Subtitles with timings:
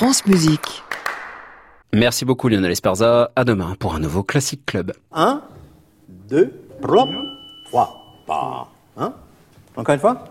[0.00, 0.82] France Musique.
[1.92, 3.32] Merci beaucoup Lionel Esparza.
[3.36, 4.94] À demain pour un nouveau Classic Club.
[5.12, 5.42] 1,
[6.30, 7.06] 2, 3,
[7.66, 9.12] 3, Hein?
[9.76, 10.24] Encore une fois?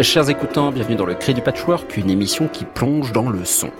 [0.00, 3.70] Chers écoutants, bienvenue dans le Cri du Patchwork, une émission qui plonge dans le son.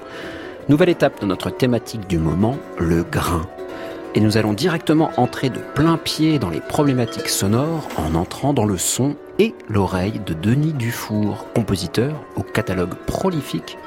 [0.69, 3.47] Nouvelle étape de notre thématique du moment, le grain.
[4.17, 8.65] Et nous allons directement entrer de plein pied dans les problématiques sonores en entrant dans
[8.65, 13.79] le son et l'oreille de Denis Dufour, compositeur au catalogue prolifique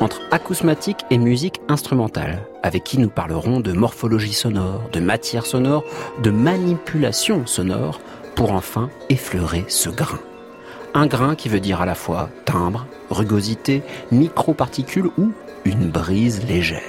[0.00, 5.84] entre acousmatique et musique instrumentale, avec qui nous parlerons de morphologie sonore, de matière sonore,
[6.22, 8.00] de manipulation sonore,
[8.34, 10.20] pour enfin effleurer ce grain.
[10.92, 15.32] Un grain qui veut dire à la fois timbre, rugosité, microparticules ou
[15.64, 16.82] une brise légère.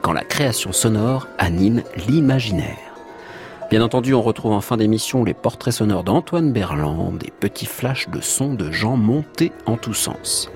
[0.00, 2.78] Quand la création sonore anime l'imaginaire.
[3.70, 8.08] Bien entendu, on retrouve en fin d'émission les portraits sonores d'Antoine Berland, des petits flashs
[8.08, 10.50] de sons de gens montés en tous sens.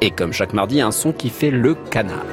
[0.00, 2.24] Et comme chaque mardi, un son qui fait le canard.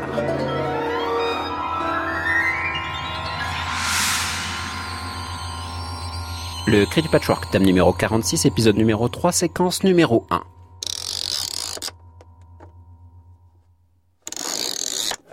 [6.67, 10.44] Le Crédit Patchwork, thème numéro 46, épisode numéro 3, séquence numéro 1.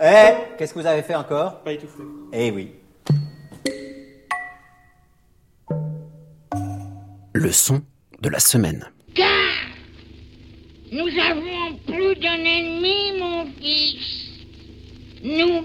[0.02, 1.61] Eh, qu'est-ce que vous avez fait encore?
[1.62, 2.02] Pas étouffé.
[2.34, 2.72] Eh oui.
[7.33, 7.80] Le son
[8.20, 8.91] de la semaine.
[9.14, 9.27] Car
[10.92, 14.28] nous avons plus d'un ennemi, mon fils.
[15.24, 15.64] Nous,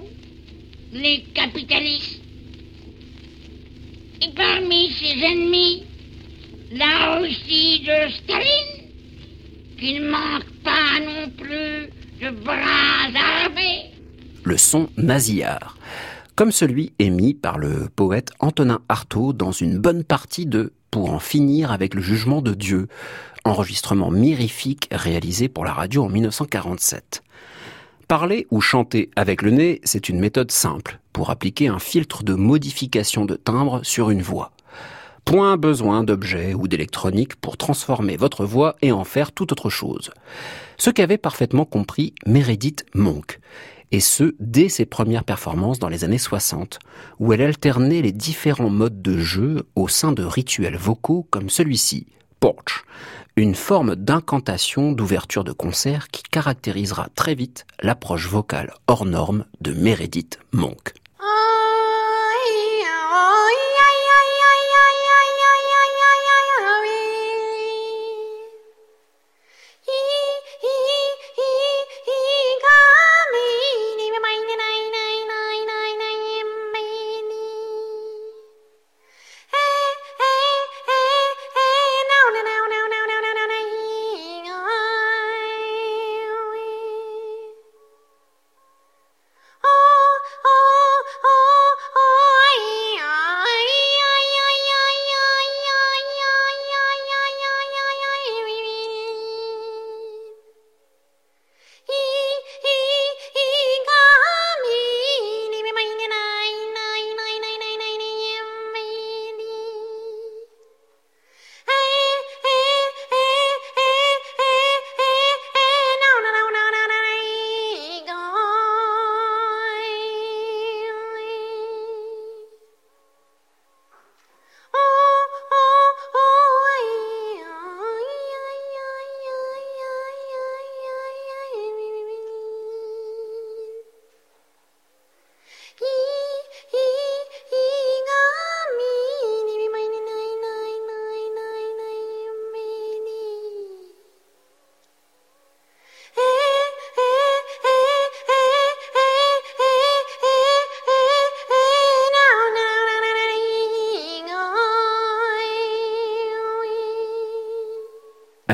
[0.94, 2.17] les capitalistes.
[4.22, 5.84] Et parmi ces ennemis,
[6.72, 8.90] la Russie de Staline,
[9.80, 11.90] qui ne manque pas non plus
[12.22, 13.92] de bras armés.
[14.44, 15.78] Le son nasillard,
[16.36, 21.20] comme celui émis par le poète Antonin Artaud dans une bonne partie de Pour en
[21.20, 22.88] finir avec le jugement de Dieu,
[23.44, 27.24] enregistrement mirifique réalisé pour la radio en 1947.
[28.08, 32.36] Parler ou chanter avec le nez, c'est une méthode simple pour appliquer un filtre de
[32.36, 34.54] modification de timbre sur une voix.
[35.26, 40.12] Point besoin d'objets ou d'électronique pour transformer votre voix et en faire tout autre chose.
[40.78, 43.42] Ce qu'avait parfaitement compris Meredith Monk.
[43.92, 46.80] Et ce, dès ses premières performances dans les années 60,
[47.20, 52.08] où elle alternait les différents modes de jeu au sein de rituels vocaux comme celui-ci,
[52.40, 52.86] Porch,
[53.36, 59.74] une forme d'incantation d'ouverture de concert qui caractérisera très vite l'approche vocale hors norme de
[59.74, 60.94] Meredith Monk.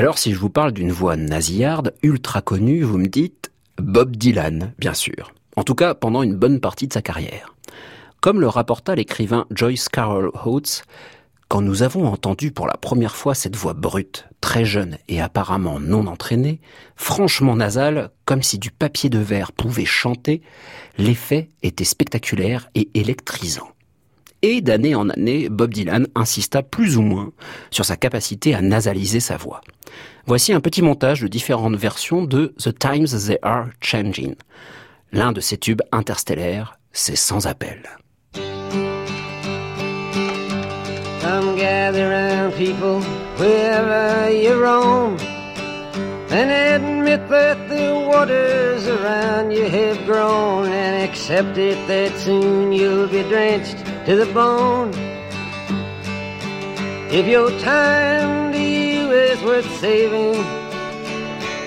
[0.03, 4.73] Alors si je vous parle d'une voix nasillarde, ultra connue, vous me dites Bob Dylan,
[4.77, 5.31] bien sûr.
[5.55, 7.55] En tout cas, pendant une bonne partie de sa carrière.
[8.19, 10.83] Comme le rapporta l'écrivain Joyce Carol Oates,
[11.47, 15.79] Quand nous avons entendu pour la première fois cette voix brute, très jeune et apparemment
[15.79, 16.59] non entraînée,
[16.97, 20.41] franchement nasale, comme si du papier de verre pouvait chanter,
[20.97, 23.69] l'effet était spectaculaire et électrisant.
[24.41, 27.31] Et d'année en année, Bob Dylan insista plus ou moins
[27.71, 29.61] sur sa capacité à nasaliser sa voix.
[30.25, 34.35] Voici un petit montage de différentes versions de The Times They Are Changing.
[35.11, 37.83] L'un de ces tubes interstellaires, c'est sans appel.
[41.21, 43.01] Come gather round people
[43.37, 45.17] wherever you roam
[46.29, 53.07] and admit that the waters around you have grown and accept it that soon you'll
[53.07, 54.91] be drenched to the bone.
[57.11, 58.52] If your time
[59.43, 60.41] worth saving,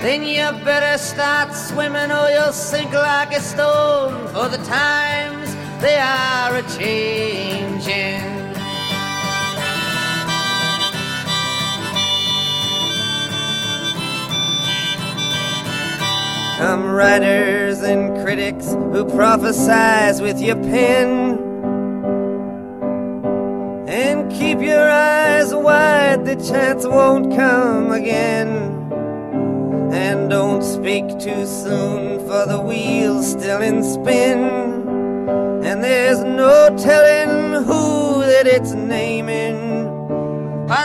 [0.02, 4.28] then you better start swimming or you'll sink like a stone.
[4.28, 8.36] For the times they are a changing.
[16.58, 21.38] Come writers and critics who prophesize with your pen.
[23.86, 28.48] And keep your eyes wide, the chance won't come again.
[29.92, 34.40] And don't speak too soon, for the wheel's still in spin.
[35.64, 39.86] And there's no telling who that it's naming.
[40.66, 40.84] For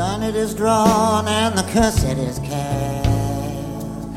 [0.00, 4.14] Line it is drawn and the curse it is cast.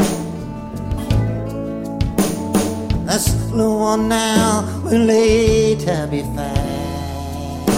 [3.06, 7.69] The slow one now will later be fast.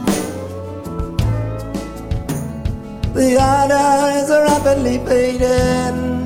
[3.14, 6.17] The order is rapidly fading.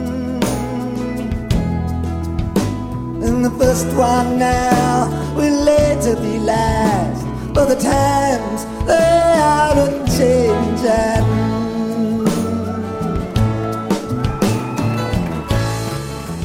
[3.41, 7.25] And the first one now will later be last.
[7.55, 11.25] But the times they are a changing.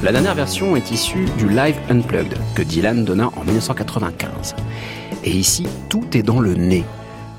[0.02, 4.56] La dernière version est issue du Live Unplugged que Dylan donna en 1995.
[5.22, 6.86] Et ici, tout est dans le nez.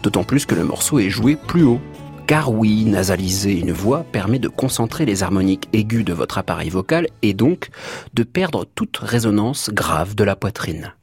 [0.04, 1.80] D'autant plus que le morceau est joué plus haut.
[2.28, 7.08] Car oui, nasaliser une voix permet de concentrer les harmoniques aiguës de votre appareil vocal
[7.22, 7.70] et donc
[8.14, 10.94] de perdre toute résonance grave de la poitrine.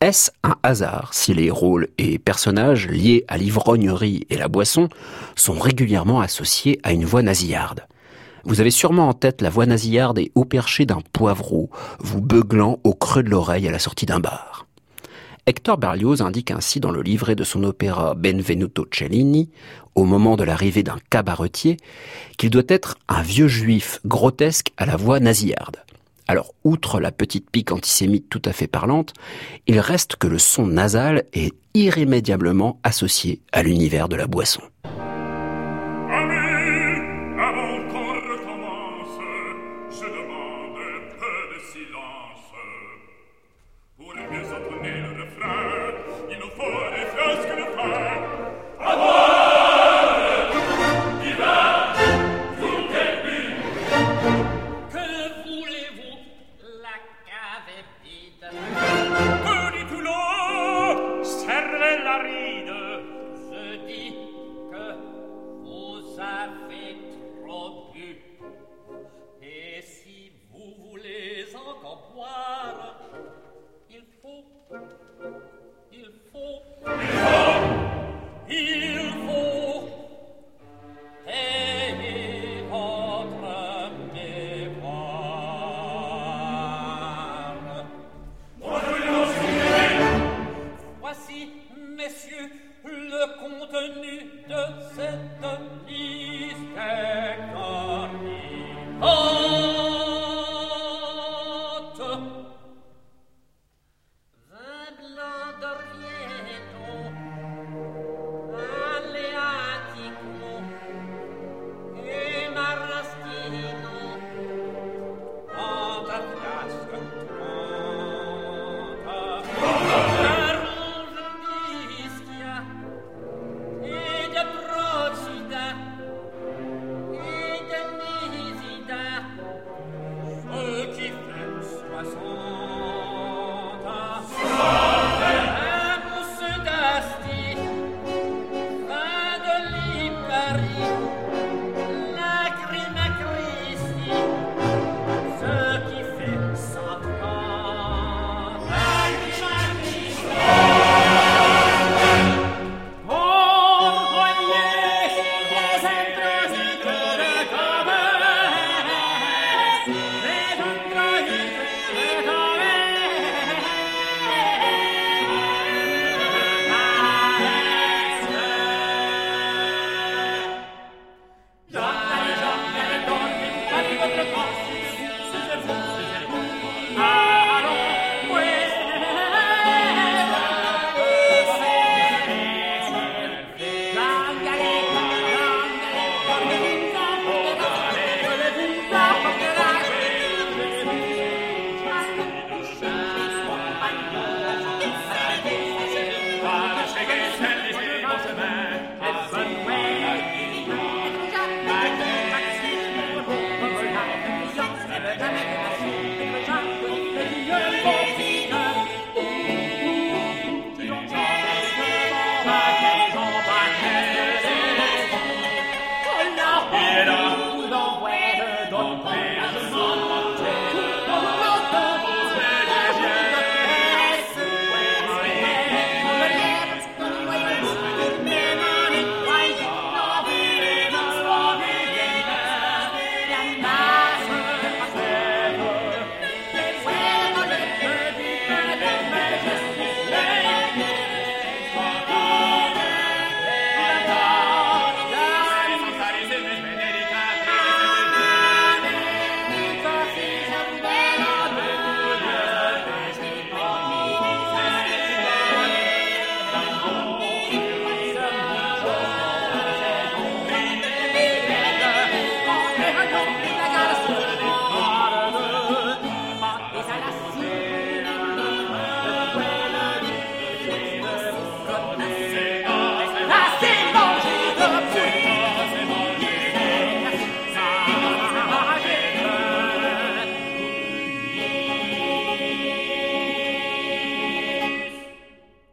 [0.00, 4.88] Est-ce un hasard si les rôles et personnages liés à l'ivrognerie et la boisson
[5.34, 7.88] sont régulièrement associés à une voix nasillarde?
[8.44, 12.78] Vous avez sûrement en tête la voix nasillarde et haut perché d'un poivreau, vous beuglant
[12.84, 14.63] au creux de l'oreille à la sortie d'un bar.
[15.46, 19.50] Hector Berlioz indique ainsi dans le livret de son opéra Benvenuto Cellini,
[19.94, 21.76] au moment de l'arrivée d'un cabaretier,
[22.38, 25.76] qu'il doit être un vieux juif grotesque à la voix nasillarde.
[26.26, 29.12] Alors, outre la petite pique antisémite tout à fait parlante,
[29.66, 34.62] il reste que le son nasal est irrémédiablement associé à l'univers de la boisson.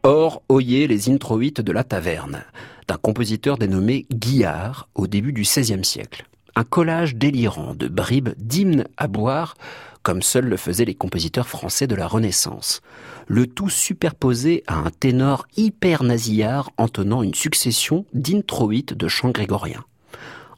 [0.04, 2.42] Or, oyez les introïtes de la taverne,
[2.88, 6.26] d'un compositeur dénommé Guillard au début du XVIe siècle.
[6.56, 9.54] Un collage délirant de bribes d'hymnes à boire,
[10.02, 12.80] comme seuls le faisaient les compositeurs français de la Renaissance.
[13.28, 19.84] Le tout superposé à un ténor hyper nasillard entonnant une succession d'introïtes de chants grégoriens.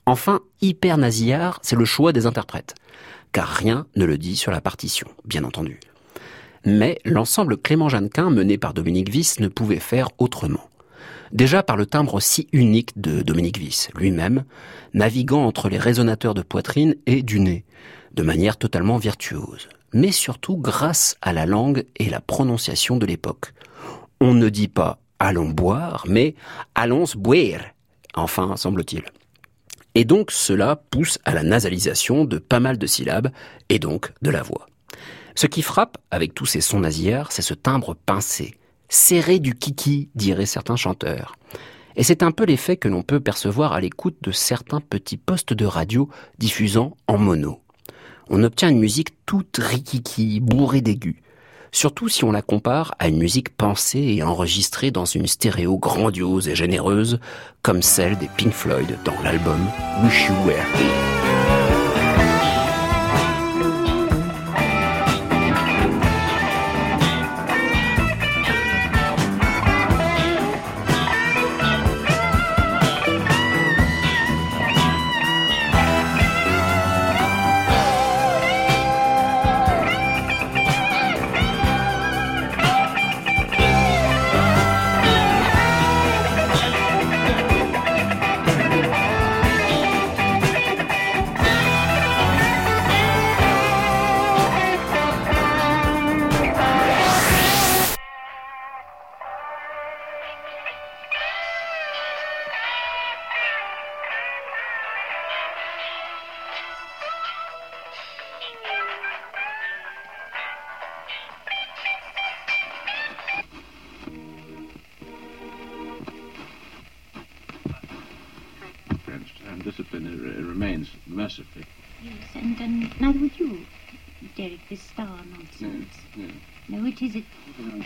[0.07, 2.75] Enfin, hyper nasillard, c'est le choix des interprètes,
[3.33, 5.81] car rien ne le dit sur la partition, bien entendu.
[6.65, 10.69] Mais l'ensemble Clément Jeannequin mené par Dominique Wyss ne pouvait faire autrement.
[11.33, 14.45] Déjà par le timbre si unique de Dominique Wyss lui-même,
[14.95, 17.65] naviguant entre les résonateurs de poitrine et du nez,
[18.13, 23.53] de manière totalement virtuose, mais surtout grâce à la langue et la prononciation de l'époque.
[24.21, 26.35] On ne dit pas allons boire, mais
[26.75, 27.61] allons boire,
[28.15, 29.03] enfin semble-t-il.
[29.95, 33.31] Et donc cela pousse à la nasalisation de pas mal de syllabes
[33.69, 34.67] et donc de la voix.
[35.35, 38.55] Ce qui frappe, avec tous ces sons nasillards, c'est ce timbre pincé,
[38.89, 41.35] serré du kiki, diraient certains chanteurs.
[41.97, 45.53] Et c'est un peu l'effet que l'on peut percevoir à l'écoute de certains petits postes
[45.53, 47.61] de radio diffusant en mono.
[48.29, 51.17] On obtient une musique toute rikiki, bourrée d'aigus.
[51.73, 56.49] Surtout si on la compare à une musique pensée et enregistrée dans une stéréo grandiose
[56.49, 57.19] et généreuse,
[57.63, 59.61] comme celle des Pink Floyd dans l'album
[60.05, 61.44] Wish You Were Here.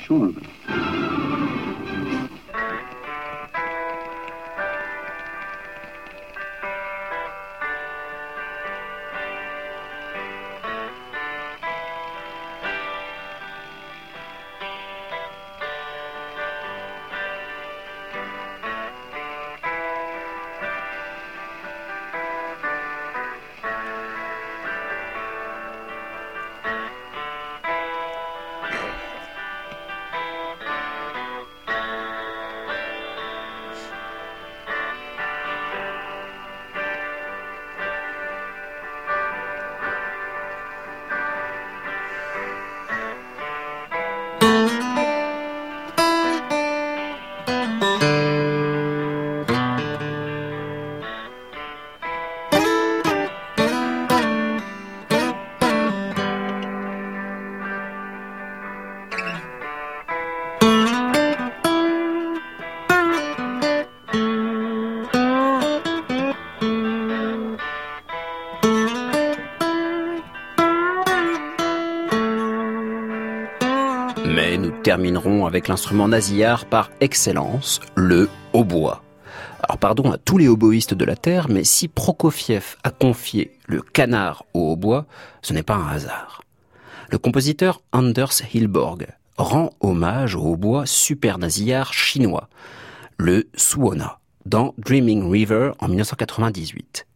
[0.09, 0.58] two of them.
[74.27, 79.03] Mais nous terminerons avec l'instrument nasillard par excellence, le hautbois.
[79.63, 83.83] Alors pardon à tous les oboïstes de la Terre, mais si Prokofiev a confié le
[83.83, 85.07] canard au hautbois,
[85.43, 86.43] ce n'est pas un hasard.
[87.11, 92.49] Le compositeur Anders Hilborg rend hommage au hautbois super nasillard chinois,
[93.19, 97.07] le suona, dans Dreaming River en 1998.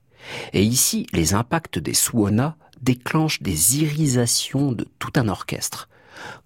[0.53, 5.89] Et ici, les impacts des suona déclenchent des irisations de tout un orchestre,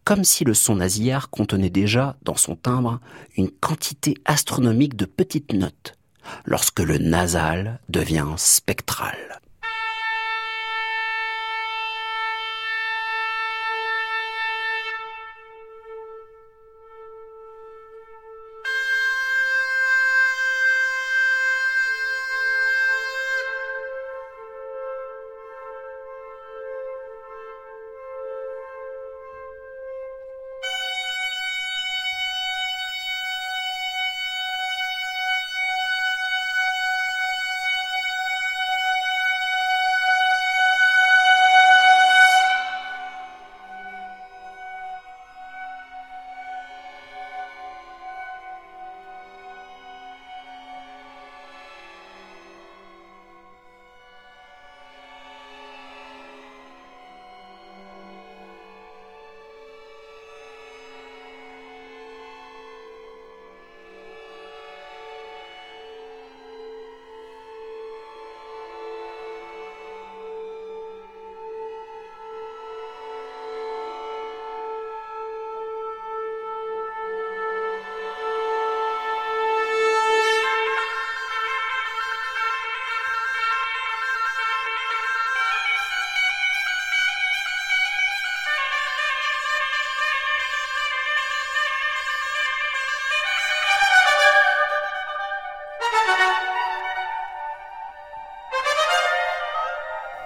[0.04, 3.00] comme si le son nasillard contenait déjà, dans son timbre,
[3.36, 5.94] une quantité astronomique de petites notes,
[6.44, 9.35] lorsque le nasal devient spectral.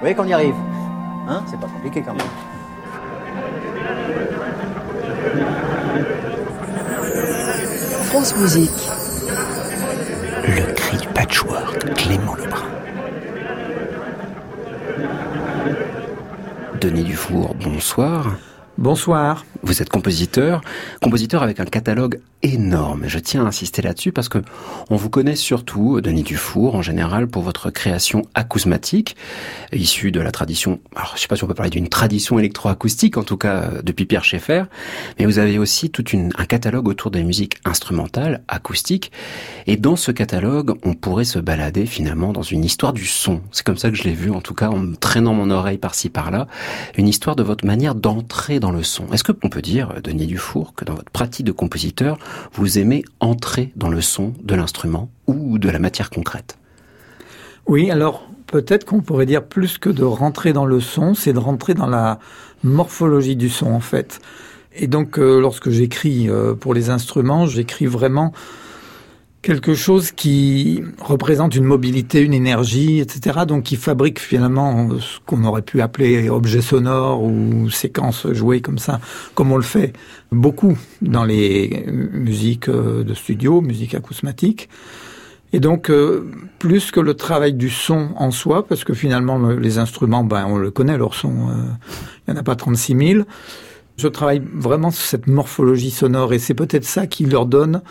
[0.00, 0.54] Vous voyez qu'on y arrive
[1.28, 1.44] Hein?
[1.46, 2.26] C'est pas compliqué quand même.
[8.06, 8.88] France Musique.
[10.46, 12.66] Le cri du patchwork, Clément Lebrun.
[16.80, 18.36] Denis Dufour, bonsoir.
[18.78, 19.44] Bonsoir.
[19.62, 20.62] Vous êtes compositeur,
[21.02, 23.04] compositeur avec un catalogue énorme.
[23.06, 24.38] Je tiens à insister là-dessus parce que
[24.88, 29.16] on vous connaît surtout, Denis Dufour, en général, pour votre création acousmatique,
[29.72, 33.16] issue de la tradition, alors je sais pas si on peut parler d'une tradition électroacoustique,
[33.16, 34.64] en tout cas euh, depuis Pierre Schaeffer,
[35.18, 39.12] mais vous avez aussi tout un catalogue autour des musiques instrumentales, acoustiques,
[39.66, 43.42] et dans ce catalogue, on pourrait se balader finalement dans une histoire du son.
[43.52, 46.08] C'est comme ça que je l'ai vu, en tout cas, en traînant mon oreille par-ci
[46.08, 46.46] par-là,
[46.96, 49.06] une histoire de votre manière d'entrer dans le son.
[49.12, 52.18] Est-ce que on peut dire, Denis Dufour, que dans votre pratique de compositeur,
[52.52, 56.58] vous aimez entrer dans le son de l'instrument ou de la matière concrète
[57.66, 61.38] Oui, alors peut-être qu'on pourrait dire plus que de rentrer dans le son, c'est de
[61.38, 62.18] rentrer dans la
[62.64, 64.20] morphologie du son en fait.
[64.74, 68.32] Et donc euh, lorsque j'écris euh, pour les instruments, j'écris vraiment
[69.42, 73.40] quelque chose qui représente une mobilité, une énergie, etc.
[73.46, 78.78] Donc qui fabrique finalement ce qu'on aurait pu appeler objet sonore ou séquence jouée comme
[78.78, 79.00] ça,
[79.34, 79.92] comme on le fait
[80.30, 84.68] beaucoup dans les musiques de studio, musique acousmatique.
[85.52, 89.56] Et donc, euh, plus que le travail du son en soi, parce que finalement, le-
[89.56, 91.54] les instruments, ben, on le connaît, leur son, euh,
[92.28, 93.24] il n'y en a pas 36 000.
[93.96, 97.82] Je travaille vraiment sur cette morphologie sonore et c'est peut-être ça qui leur donne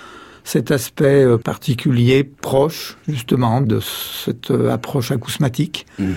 [0.44, 5.86] cet aspect euh, particulier, proche, justement, de cette euh, approche acousmatique.
[5.98, 6.14] Mm.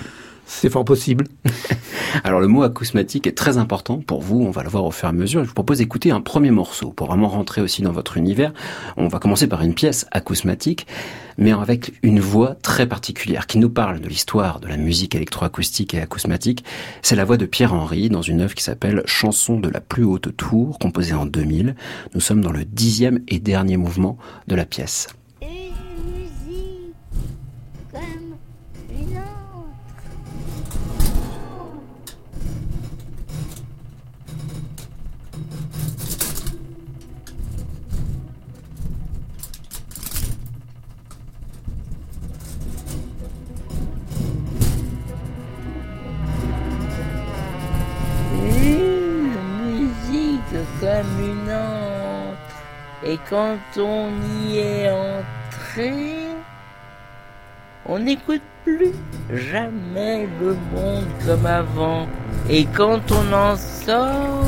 [0.46, 1.26] C'est fort possible.
[2.24, 5.06] Alors le mot acousmatique est très important pour vous, on va le voir au fur
[5.06, 5.42] et à mesure.
[5.42, 8.52] Je vous propose d'écouter un premier morceau pour vraiment rentrer aussi dans votre univers.
[8.96, 10.86] On va commencer par une pièce acousmatique,
[11.38, 15.94] mais avec une voix très particulière qui nous parle de l'histoire de la musique électroacoustique
[15.94, 16.64] et acousmatique.
[17.00, 20.04] C'est la voix de Pierre Henry dans une œuvre qui s'appelle Chanson de la plus
[20.04, 21.74] haute tour, composée en 2000.
[22.14, 25.08] Nous sommes dans le dixième et dernier mouvement de la pièce.
[53.04, 54.08] Et quand on
[54.48, 55.92] y est entré,
[57.86, 58.92] on n'écoute plus
[59.32, 62.06] jamais le monde comme avant.
[62.50, 64.44] Et quand on en sort,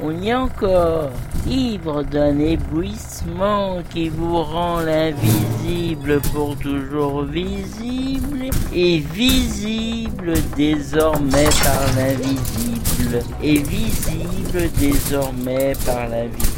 [0.00, 1.10] on y est encore,
[1.48, 12.95] ivre d'un éblouissement qui vous rend l'invisible pour toujours visible et visible désormais par l'invisible
[13.42, 16.56] et visible désormais par l'invisible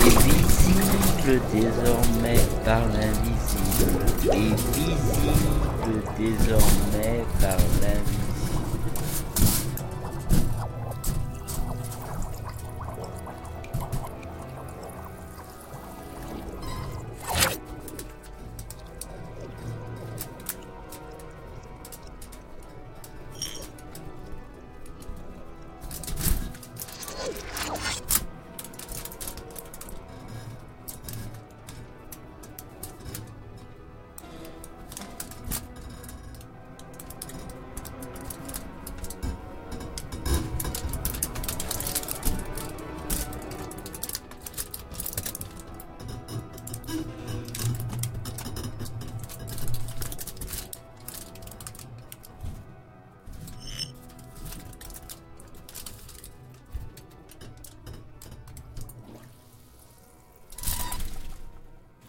[0.00, 8.17] et visible désormais par l'invisible et visible désormais par l'invisible.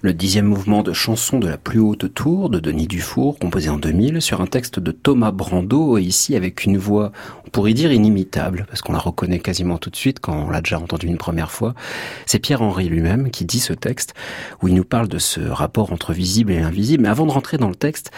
[0.02, 3.76] Le dixième mouvement de chanson de la plus haute tour de Denis Dufour, composé en
[3.76, 7.12] 2000, sur un texte de Thomas Brando, et ici avec une voix,
[7.46, 10.62] on pourrait dire inimitable, parce qu'on la reconnaît quasiment tout de suite quand on l'a
[10.62, 11.74] déjà entendu une première fois.
[12.26, 14.14] C'est Pierre-Henri lui-même qui dit ce texte,
[14.62, 17.04] où il nous parle de ce rapport entre visible et invisible.
[17.04, 18.12] Mais avant de rentrer dans le texte,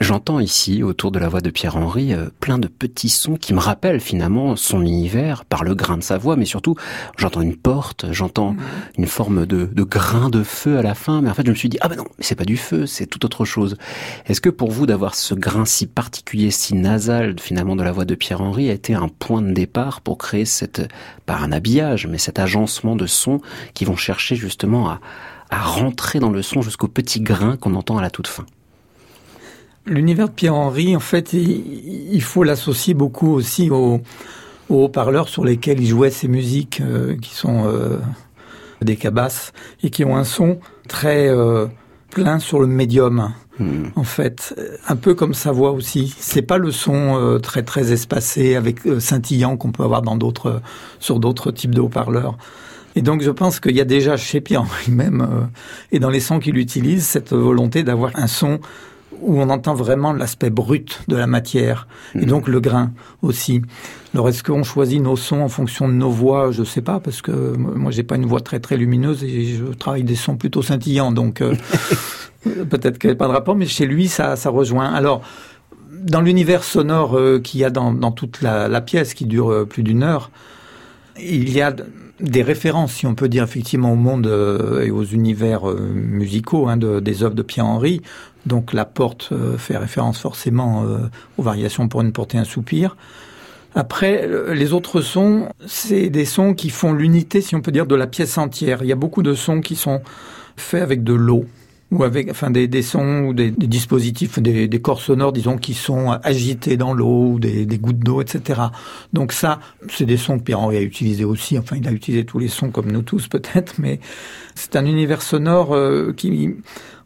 [0.00, 3.58] J'entends ici, autour de la voix de Pierre-Henri, euh, plein de petits sons qui me
[3.58, 6.74] rappellent finalement son univers par le grain de sa voix, mais surtout,
[7.18, 8.56] j'entends une porte, j'entends
[8.96, 11.54] une forme de, de grain de feu à la fin, mais en fait, je me
[11.54, 13.76] suis dit, ah ben non, mais c'est pas du feu, c'est tout autre chose.
[14.24, 18.06] Est-ce que pour vous, d'avoir ce grain si particulier, si nasal, finalement, de la voix
[18.06, 20.88] de Pierre-Henri a été un point de départ pour créer cette,
[21.26, 23.42] pas un habillage, mais cet agencement de sons
[23.74, 25.00] qui vont chercher justement à,
[25.50, 28.46] à rentrer dans le son jusqu'au petit grain qu'on entend à la toute fin?
[29.86, 34.00] L'univers de Pierre-Henri, en fait, il, il faut l'associer beaucoup aussi aux,
[34.70, 37.98] aux haut-parleurs sur lesquels il jouait ses musiques, euh, qui sont euh,
[38.80, 41.66] des cabasses et qui ont un son très euh,
[42.10, 43.34] plein sur le médium.
[43.58, 43.88] Hmm.
[43.96, 44.54] En fait,
[44.88, 46.14] un peu comme sa voix aussi.
[46.18, 50.62] C'est pas le son très très espacé avec scintillant qu'on peut avoir dans d'autres
[50.98, 52.38] sur d'autres types de haut-parleurs.
[52.96, 55.48] Et donc je pense qu'il y a déjà chez Pierre-Henri même
[55.92, 58.60] et dans les sons qu'il utilise cette volonté d'avoir un son
[59.22, 63.62] où on entend vraiment l'aspect brut de la matière et donc le grain aussi.
[64.14, 66.50] Alors est-ce qu'on choisit nos sons en fonction de nos voix?
[66.50, 69.64] Je sais pas parce que moi j'ai pas une voix très très lumineuse et je
[69.72, 71.54] travaille des sons plutôt scintillants donc euh,
[72.70, 74.92] peut-être qu'il n'y a pas de rapport mais chez lui ça ça rejoint.
[74.92, 75.22] Alors
[75.92, 79.52] dans l'univers sonore euh, qu'il y a dans, dans toute la, la pièce qui dure
[79.52, 80.30] euh, plus d'une heure,
[81.22, 81.74] il y a
[82.20, 86.68] des références, si on peut dire effectivement, au monde euh, et aux univers euh, musicaux
[86.68, 88.02] hein, de, des œuvres de Pierre-Henri.
[88.46, 90.84] Donc la porte euh, fait référence forcément
[91.38, 92.96] aux variations pour une portée un soupir.
[93.74, 97.94] Après, les autres sons, c'est des sons qui font l'unité, si on peut dire, de
[97.94, 98.82] la pièce entière.
[98.82, 100.02] Il y a beaucoup de sons qui sont
[100.56, 101.44] faits avec de l'eau.
[101.90, 105.58] Ou avec enfin des, des sons ou des, des dispositifs, des, des, corps sonores, disons,
[105.58, 108.60] qui sont agités dans l'eau, des, des gouttes d'eau, etc.
[109.12, 111.58] Donc ça, c'est des sons que Pierre-Henri a utilisés aussi.
[111.58, 113.98] Enfin, il a utilisé tous les sons comme nous tous peut-être, mais
[114.54, 116.54] c'est un univers sonore euh, qui,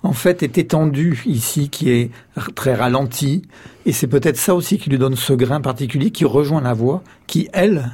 [0.02, 2.10] en fait, est étendu ici, qui est
[2.54, 3.42] très ralenti.
[3.86, 7.02] Et c'est peut-être ça aussi qui lui donne ce grain particulier qui rejoint la voix,
[7.26, 7.90] qui, elle,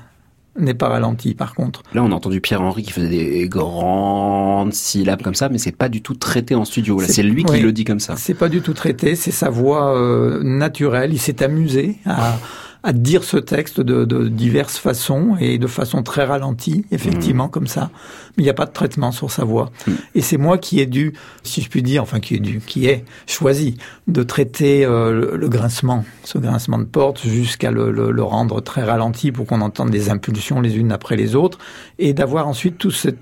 [0.58, 1.82] n'est pas ralenti par contre.
[1.94, 5.88] Là, on a entendu Pierre-Henri qui faisait des grandes syllabes comme ça, mais c'est pas
[5.88, 7.00] du tout traité en studio.
[7.00, 8.16] Là, c'est lui qui le dit comme ça.
[8.16, 11.12] C'est pas du tout traité, c'est sa voix euh, naturelle.
[11.12, 12.38] Il s'est amusé à,
[12.82, 17.50] à dire ce texte de, de, diverses façons et de façon très ralentie, effectivement, mmh.
[17.50, 17.90] comme ça.
[18.36, 19.70] Mais il n'y a pas de traitement sur sa voix.
[19.86, 19.92] Mmh.
[20.14, 21.12] Et c'est moi qui ai dû,
[21.42, 25.36] si je puis dire, enfin qui ai dû, qui ai choisi de traiter euh, le,
[25.36, 29.60] le, grincement, ce grincement de porte, jusqu'à le, le, le, rendre très ralenti pour qu'on
[29.60, 31.58] entende des impulsions les unes après les autres,
[31.98, 33.18] et d'avoir ensuite tout cette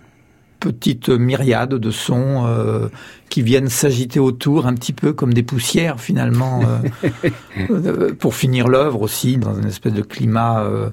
[0.61, 2.89] petite myriade de sons euh,
[3.29, 7.31] qui viennent s'agiter autour un petit peu comme des poussières finalement euh,
[7.71, 10.91] euh pour finir l'œuvre aussi dans une espèce de climat euh,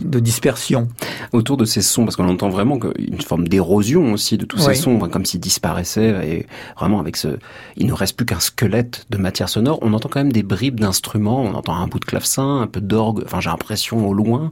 [0.00, 0.88] de dispersion.
[1.32, 4.74] Autour de ces sons, parce qu'on entend vraiment une forme d'érosion aussi de tous ces
[4.74, 7.38] sons, comme s'ils disparaissaient, et vraiment avec ce...
[7.76, 9.78] Il ne reste plus qu'un squelette de matière sonore.
[9.82, 12.80] On entend quand même des bribes d'instruments, on entend un bout de clavecin, un peu
[12.80, 14.50] d'orgue, enfin j'ai l'impression au loin.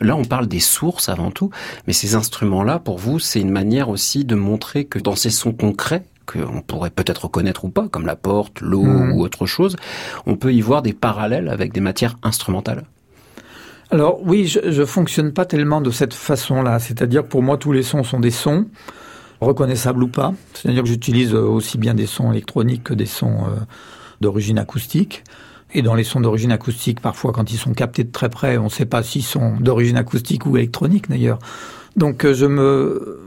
[0.00, 1.50] Là, on parle des sources avant tout,
[1.86, 5.52] mais ces instruments-là, pour vous, c'est une manière aussi de montrer que dans ces sons
[5.52, 9.12] concrets, qu'on pourrait peut-être reconnaître ou pas, comme la porte, l'eau mmh.
[9.12, 9.76] ou autre chose,
[10.26, 12.84] on peut y voir des parallèles avec des matières instrumentales.
[13.90, 16.78] Alors oui, je, je fonctionne pas tellement de cette façon-là.
[16.78, 18.66] C'est-à-dire pour moi, tous les sons sont des sons,
[19.40, 20.34] reconnaissables ou pas.
[20.54, 23.60] C'est-à-dire que j'utilise euh, aussi bien des sons électroniques que des sons euh,
[24.20, 25.24] d'origine acoustique.
[25.74, 28.64] Et dans les sons d'origine acoustique, parfois, quand ils sont captés de très près, on
[28.64, 31.38] ne sait pas s'ils sont d'origine acoustique ou électronique d'ailleurs.
[31.96, 33.20] Donc euh, je me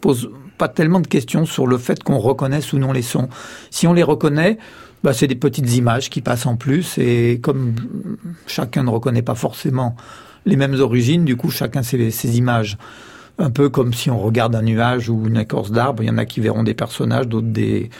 [0.00, 3.28] pose pas tellement de questions sur le fait qu'on reconnaisse ou non les sons.
[3.70, 4.58] Si on les reconnaît,
[5.02, 7.74] bah, c'est des petites images qui passent en plus et comme
[8.46, 9.96] chacun ne reconnaît pas forcément
[10.46, 12.78] les mêmes origines, du coup chacun ses, ses images.
[13.38, 16.18] Un peu comme si on regarde un nuage ou une écorce d'arbre, il y en
[16.18, 17.90] a qui verront des personnages, d'autres des,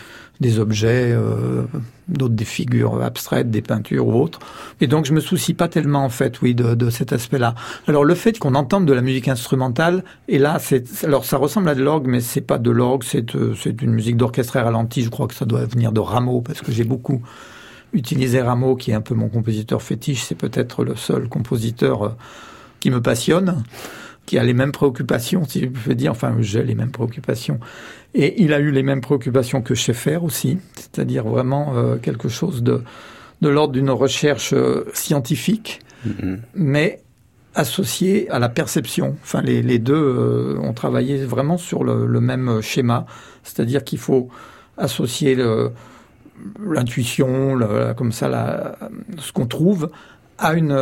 [0.42, 1.62] des objets, euh,
[2.08, 4.40] d'autres des figures abstraites, des peintures ou autres.
[4.82, 7.54] Et donc je me soucie pas tellement en fait, oui, de, cet aspect-là.
[7.88, 10.58] Alors le fait qu'on entende de la musique instrumentale, et là,
[11.04, 14.18] alors ça ressemble à de l'orgue, mais c'est pas de l'orgue, c'est euh, une musique
[14.18, 15.02] d'orchestre ralentie.
[15.02, 17.22] Je crois que ça doit venir de Rameau parce que j'ai beaucoup
[17.94, 20.24] utilisé Rameau, qui est un peu mon compositeur fétiche.
[20.24, 22.08] C'est peut-être le seul compositeur euh,
[22.80, 23.62] qui me passionne
[24.26, 27.58] qui a les mêmes préoccupations, si je peux dire, enfin j'ai les mêmes préoccupations.
[28.14, 32.62] Et il a eu les mêmes préoccupations que Schaeffer aussi, c'est-à-dire vraiment euh, quelque chose
[32.62, 32.82] de,
[33.40, 36.38] de l'ordre d'une recherche euh, scientifique, mm-hmm.
[36.54, 37.00] mais
[37.54, 39.16] associée à la perception.
[39.22, 43.06] Enfin, les, les deux euh, ont travaillé vraiment sur le, le même schéma,
[43.44, 44.28] c'est-à-dire qu'il faut
[44.78, 45.36] associer
[46.66, 47.58] l'intuition,
[47.94, 48.78] comme ça, la,
[49.18, 49.90] ce qu'on trouve,
[50.38, 50.74] à une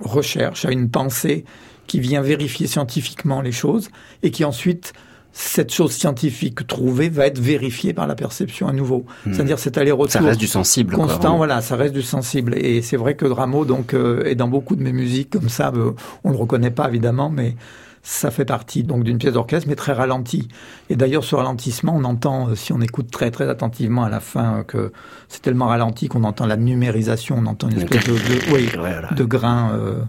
[0.00, 1.44] recherche, à une pensée
[1.86, 3.90] qui vient vérifier scientifiquement les choses
[4.24, 4.92] et qui ensuite
[5.38, 9.04] cette chose scientifique trouvée va être vérifiée par la perception à nouveau.
[9.26, 9.34] Hmm.
[9.34, 10.10] C'est-à-dire cet aller-retour.
[10.10, 10.94] Ça reste du sensible.
[10.94, 12.54] Constant, quoi, voilà, ça reste du sensible.
[12.56, 15.72] Et c'est vrai que Rameau, donc, euh, est dans beaucoup de mes musiques comme ça.
[15.76, 15.92] Euh,
[16.24, 17.54] on le reconnaît pas évidemment, mais
[18.02, 20.48] ça fait partie donc d'une pièce d'orchestre, mais très ralentie.
[20.88, 24.20] Et d'ailleurs, ce ralentissement, on entend, euh, si on écoute très très attentivement à la
[24.20, 24.90] fin, que
[25.28, 28.70] c'est tellement ralenti qu'on entend la numérisation, on entend une espèce de, de, oui,
[29.14, 29.72] de grain.
[29.74, 30.00] Euh,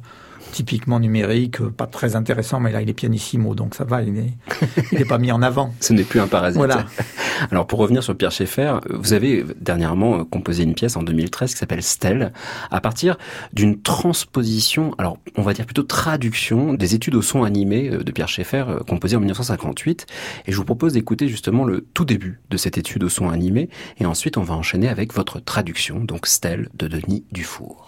[0.52, 5.06] typiquement numérique, pas très intéressant, mais là il est pianissimo, donc ça va, il n'est
[5.10, 5.74] pas mis en avant.
[5.80, 6.58] Ce n'est plus un parasite.
[6.58, 6.86] Voilà.
[7.52, 11.58] Alors pour revenir sur Pierre Schaeffer, vous avez dernièrement composé une pièce en 2013 qui
[11.58, 12.34] s'appelle Stelle,
[12.72, 13.18] à partir
[13.54, 18.30] d'une transposition, alors on va dire plutôt traduction des études au son animé de Pierre
[18.30, 20.08] Schaeffer, composée en 1958.
[20.48, 23.70] Et je vous propose d'écouter justement le tout début de cette étude au son animé,
[24.00, 27.87] et ensuite on va enchaîner avec votre traduction, donc Stelle de Denis Dufour.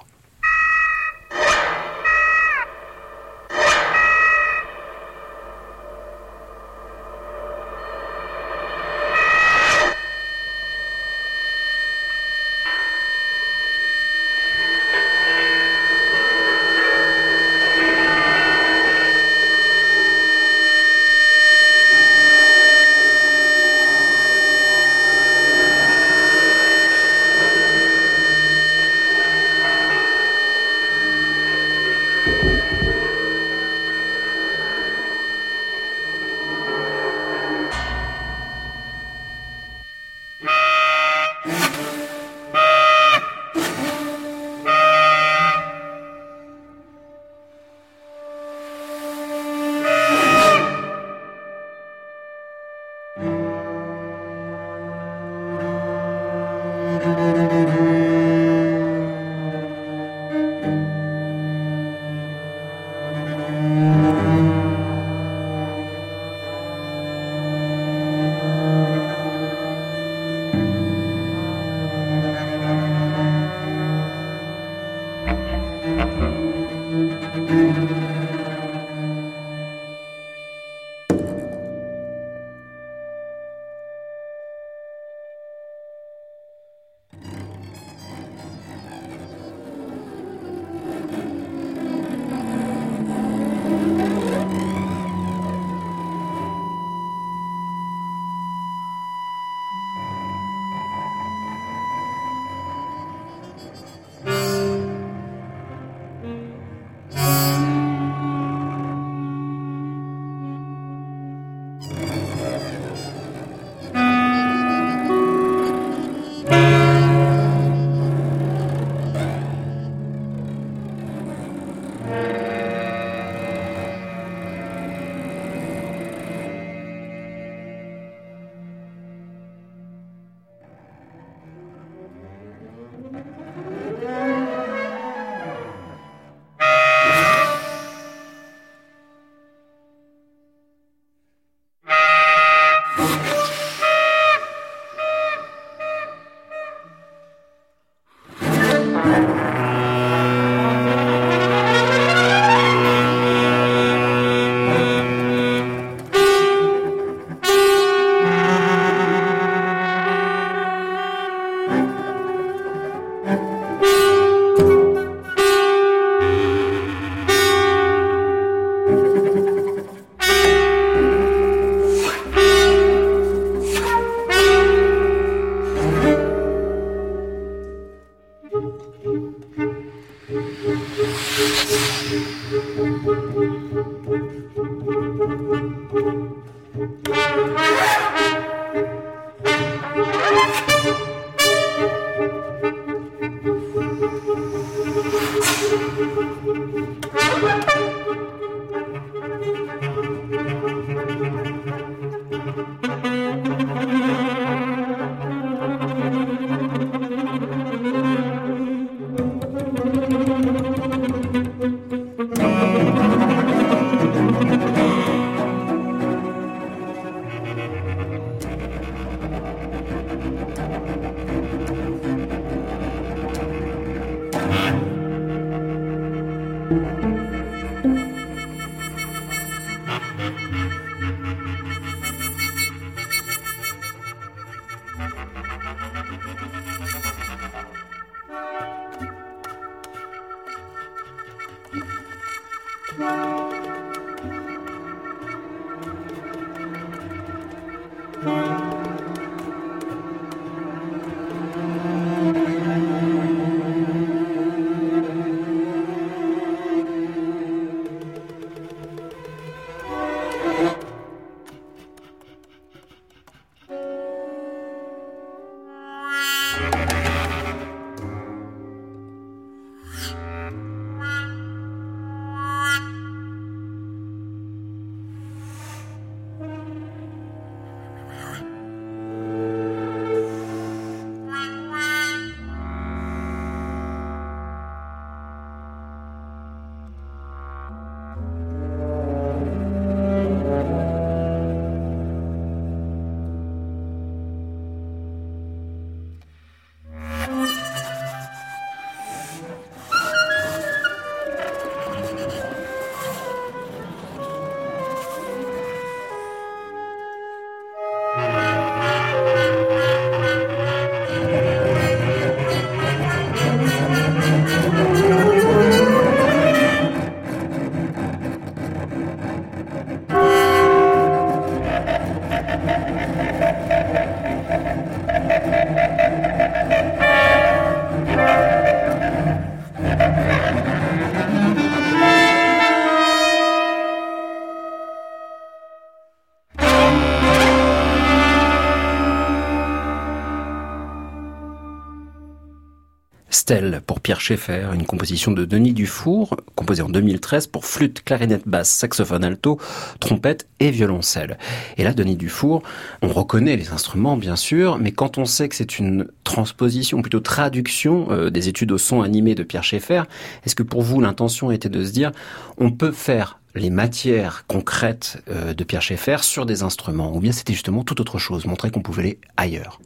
[343.88, 348.70] Pour Pierre Schaeffer, une composition de Denis Dufour, composée en 2013 pour flûte, clarinette basse,
[348.70, 349.60] saxophone alto,
[350.00, 351.40] trompette et violoncelle.
[351.78, 352.62] Et là, Denis Dufour,
[353.02, 357.22] on reconnaît les instruments bien sûr, mais quand on sait que c'est une transposition, plutôt
[357.22, 360.04] traduction euh, des études au son animé de Pierre Schaeffer,
[360.46, 362.12] est-ce que pour vous l'intention était de se dire,
[362.60, 367.32] on peut faire les matières concrètes euh, de Pierre Schaeffer sur des instruments, ou bien
[367.32, 369.80] c'était justement tout autre chose, montrer qu'on pouvait aller ailleurs?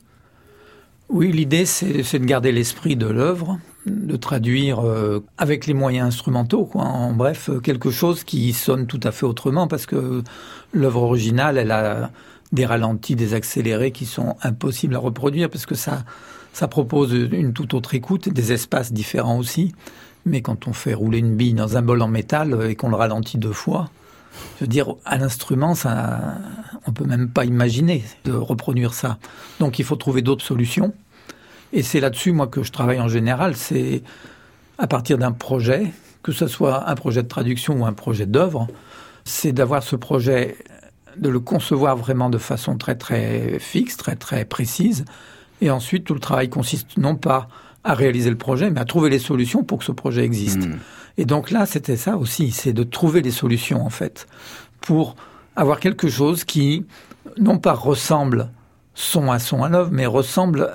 [1.14, 6.66] Oui, l'idée, c'est de garder l'esprit de l'œuvre, de traduire euh, avec les moyens instrumentaux,
[6.66, 6.82] quoi.
[6.84, 10.24] En bref, quelque chose qui sonne tout à fait autrement, parce que
[10.74, 12.09] l'œuvre originale, elle a
[12.51, 16.03] des ralentis, des accélérés qui sont impossibles à reproduire, parce que ça,
[16.51, 19.72] ça propose une toute autre écoute, des espaces différents aussi.
[20.26, 22.95] Mais quand on fait rouler une bille dans un bol en métal et qu'on le
[22.95, 23.91] ralentit deux fois,
[24.57, 26.38] je veux dire, à l'instrument, ça,
[26.88, 29.20] on peut même pas imaginer de reproduire ça.
[29.59, 30.93] Donc, il faut trouver d'autres solutions.
[31.74, 33.55] Et c'est là-dessus, moi, que je travaille en général.
[33.55, 34.03] C'est
[34.78, 38.67] à partir d'un projet, que ce soit un projet de traduction ou un projet d'œuvre,
[39.26, 40.55] c'est d'avoir ce projet,
[41.17, 45.03] de le concevoir vraiment de façon très, très fixe, très, très précise.
[45.61, 47.47] Et ensuite, tout le travail consiste non pas
[47.84, 50.67] à réaliser le projet, mais à trouver les solutions pour que ce projet existe.
[50.67, 50.80] Mmh.
[51.17, 54.28] Et donc là, c'était ça aussi, c'est de trouver des solutions, en fait,
[54.80, 55.15] pour
[55.55, 56.86] avoir quelque chose qui,
[57.38, 58.49] non pas ressemble
[58.95, 60.71] son à son à l'œuvre, mais ressemble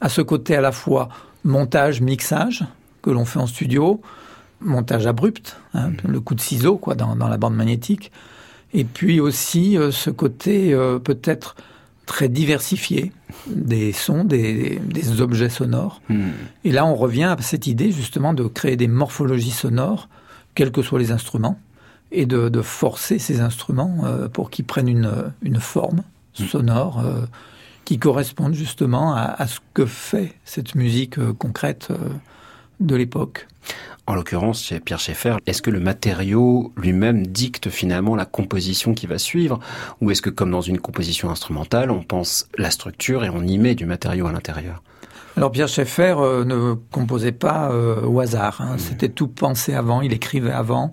[0.00, 1.08] à ce côté à la fois
[1.44, 2.64] montage, mixage
[3.02, 4.00] que l'on fait en studio,
[4.60, 5.96] montage abrupt, hein, mm.
[6.08, 8.10] le coup de ciseau quoi dans, la bande magnétique,
[8.74, 11.56] et puis aussi euh, ce côté euh, peut-être
[12.04, 13.12] très diversifié
[13.48, 14.80] des sons, des,
[15.20, 16.00] objets sonores.
[16.08, 16.28] Mm.
[16.64, 20.08] Et là, on revient à cette idée justement de créer des morphologies sonores,
[20.54, 21.58] quels que soient les instruments,
[22.12, 26.02] et de, forcer ces instruments euh, pour qu'ils prennent une, forme
[26.38, 26.44] mm.
[26.44, 27.04] sonore
[27.86, 31.96] qui correspondent justement à, ce que fait cette musique euh, concrète euh,
[32.80, 33.46] de l'époque.
[34.08, 39.06] En l'occurrence, chez Pierre Schaeffer, est-ce que le matériau lui-même dicte finalement la composition qui
[39.06, 39.60] va suivre?
[40.00, 43.56] Ou est-ce que comme dans une composition instrumentale, on pense la structure et on y
[43.56, 44.82] met du matériau à l'intérieur?
[45.36, 48.74] Alors Pierre Schaeffer euh, ne composait pas au hasard, hein.
[48.74, 48.78] mmh.
[48.78, 50.90] c'était tout pensé avant, il écrivait avant,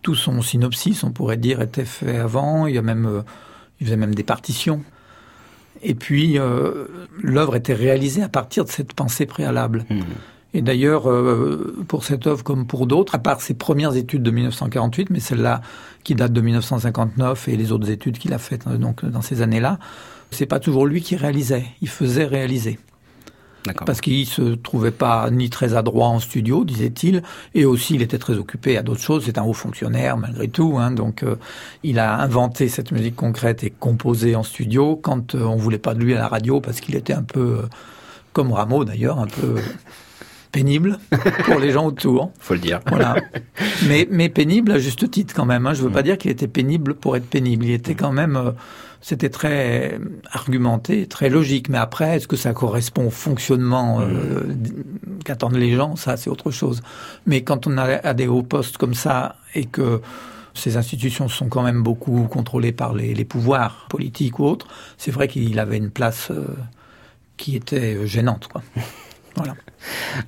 [0.00, 3.24] tout son synopsis, on pourrait dire, était fait avant, il, y a même,
[3.80, 4.82] il faisait même des partitions.
[5.84, 6.86] Et puis, euh,
[7.22, 9.84] l'œuvre était réalisée à partir de cette pensée préalable.
[9.90, 10.00] Mmh.
[10.54, 14.30] Et d'ailleurs, euh, pour cette œuvre comme pour d'autres, à part ses premières études de
[14.30, 15.60] 1948, mais celle-là
[16.04, 19.42] qui date de 1959 et les autres études qu'il a faites euh, donc dans ces
[19.42, 19.78] années-là,
[20.30, 22.78] c'est pas toujours lui qui réalisait, il faisait réaliser.
[23.86, 27.22] Parce qu'il se trouvait pas ni très adroit en studio, disait-il,
[27.54, 29.24] et aussi il était très occupé à d'autres choses.
[29.24, 31.36] C'est un haut fonctionnaire malgré tout, hein, donc euh,
[31.82, 35.94] il a inventé cette musique concrète et composée en studio quand euh, on voulait pas
[35.94, 37.68] de lui à la radio parce qu'il était un peu euh,
[38.32, 39.56] comme Rameau d'ailleurs, un peu
[40.54, 40.98] pénible
[41.46, 42.30] pour les gens autour.
[42.38, 42.80] Faut le dire.
[42.86, 43.16] Voilà.
[43.88, 45.66] Mais, mais pénible à juste titre quand même.
[45.66, 45.74] Hein.
[45.74, 47.64] Je veux pas dire qu'il était pénible pour être pénible.
[47.64, 48.52] Il était quand même, euh,
[49.00, 49.98] c'était très
[50.30, 51.68] argumenté, très logique.
[51.68, 54.54] Mais après, est-ce que ça correspond au fonctionnement euh,
[55.24, 55.96] qu'attendent les gens?
[55.96, 56.82] Ça, c'est autre chose.
[57.26, 60.00] Mais quand on a à des hauts postes comme ça et que
[60.54, 65.10] ces institutions sont quand même beaucoup contrôlées par les, les pouvoirs politiques ou autres, c'est
[65.10, 66.46] vrai qu'il avait une place euh,
[67.36, 68.62] qui était gênante, quoi.
[69.36, 69.54] Voilà.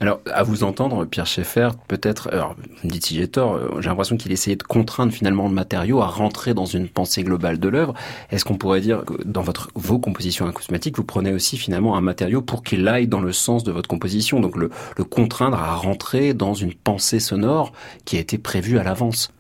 [0.01, 3.89] Alors, à vous entendre, Pierre Schaeffer, peut-être, alors, me dites si j'ai tort, euh, j'ai
[3.89, 7.69] l'impression qu'il essayait de contraindre finalement le matériau à rentrer dans une pensée globale de
[7.69, 7.95] l'œuvre.
[8.31, 12.01] Est-ce qu'on pourrait dire que dans votre, vos compositions acousmatiques, vous prenez aussi finalement un
[12.01, 14.71] matériau pour qu'il aille dans le sens de votre composition, donc le,
[15.05, 17.73] contraindre à rentrer dans une pensée sonore
[18.05, 19.33] qui a été prévue à l'avance?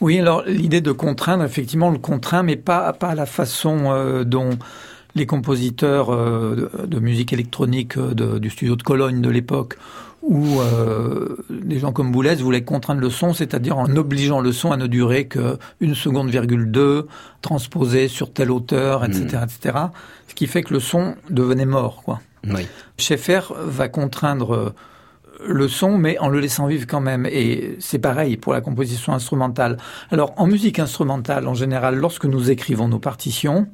[0.00, 4.24] Oui, alors l'idée de contraindre, effectivement, le contraint, mais pas, pas à la façon euh,
[4.24, 4.58] dont
[5.14, 9.76] les compositeurs euh, de, musique électronique euh, de- du studio de Cologne de l'époque
[10.22, 14.70] où euh, des gens comme Boulez voulaient contraindre le son, c'est-à-dire en obligeant le son
[14.70, 17.06] à ne durer que une seconde virgule deux,
[17.40, 19.78] transposé sur telle hauteur, etc., etc.
[20.28, 22.20] Ce qui fait que le son devenait mort, quoi.
[22.44, 22.66] Oui.
[22.98, 24.74] Schaeffer va contraindre euh,
[25.46, 27.24] le son, mais en le laissant vivre quand même.
[27.24, 29.78] Et c'est pareil pour la composition instrumentale.
[30.10, 33.68] Alors, en musique instrumentale, en général, lorsque nous écrivons nos partitions,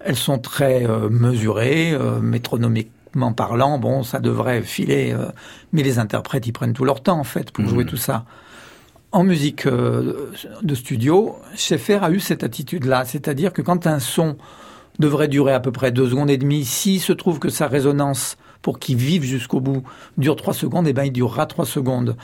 [0.00, 3.78] elles sont très euh, mesurées, euh, métronomiquement parlant.
[3.78, 5.26] Bon, ça devrait filer, euh,
[5.72, 8.24] mais les interprètes, ils prennent tout leur temps, en fait, pour jouer tout ça.
[9.10, 14.36] En musique de studio, Schaeffer a eu cette attitude-là, c'est-à-dire que quand un son
[14.98, 18.36] devrait durer à peu près deux secondes et demie, s'il se trouve que sa résonance,
[18.60, 19.82] pour qu'il vive jusqu'au bout,
[20.18, 22.16] dure trois secondes, eh ben il durera trois secondes.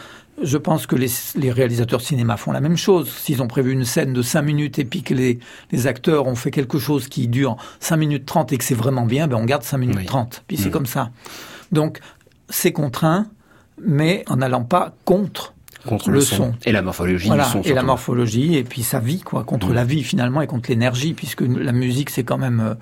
[0.43, 3.09] Je pense que les, les réalisateurs de cinéma font la même chose.
[3.11, 5.39] S'ils ont prévu une scène de cinq minutes et puis que les,
[5.70, 9.07] les acteurs ont fait quelque chose qui dure cinq minutes trente et que c'est vraiment
[9.07, 10.07] bien, ben on garde cinq minutes Oui.
[10.07, 10.43] trente.
[10.49, 10.70] Puis c'est Mhm.
[10.72, 11.11] comme ça.
[11.72, 12.01] Donc
[12.49, 13.26] c'est contraint,
[13.80, 15.53] mais en n'allant pas contre
[15.87, 16.37] Contre le, Le son.
[16.37, 16.55] son.
[16.64, 17.61] Et la morphologie voilà, son.
[17.61, 19.74] et la morphologie, et puis sa vie, quoi, contre Mm.
[19.74, 22.74] la vie finalement et contre l'énergie, puisque la musique c'est quand même euh,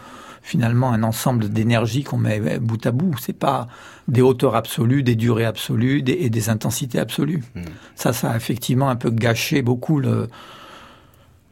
[0.43, 3.14] finalement un ensemble d'énergie qu'on met bout à bout.
[3.20, 3.68] C'est pas
[4.09, 7.43] des hauteurs absolues, des durées absolues des- et des intensités absolues.
[7.55, 7.61] Mm.
[7.95, 10.28] Ça, ça a effectivement un peu gâché beaucoup le,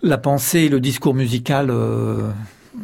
[0.03, 2.31] la pensée et le discours musical euh,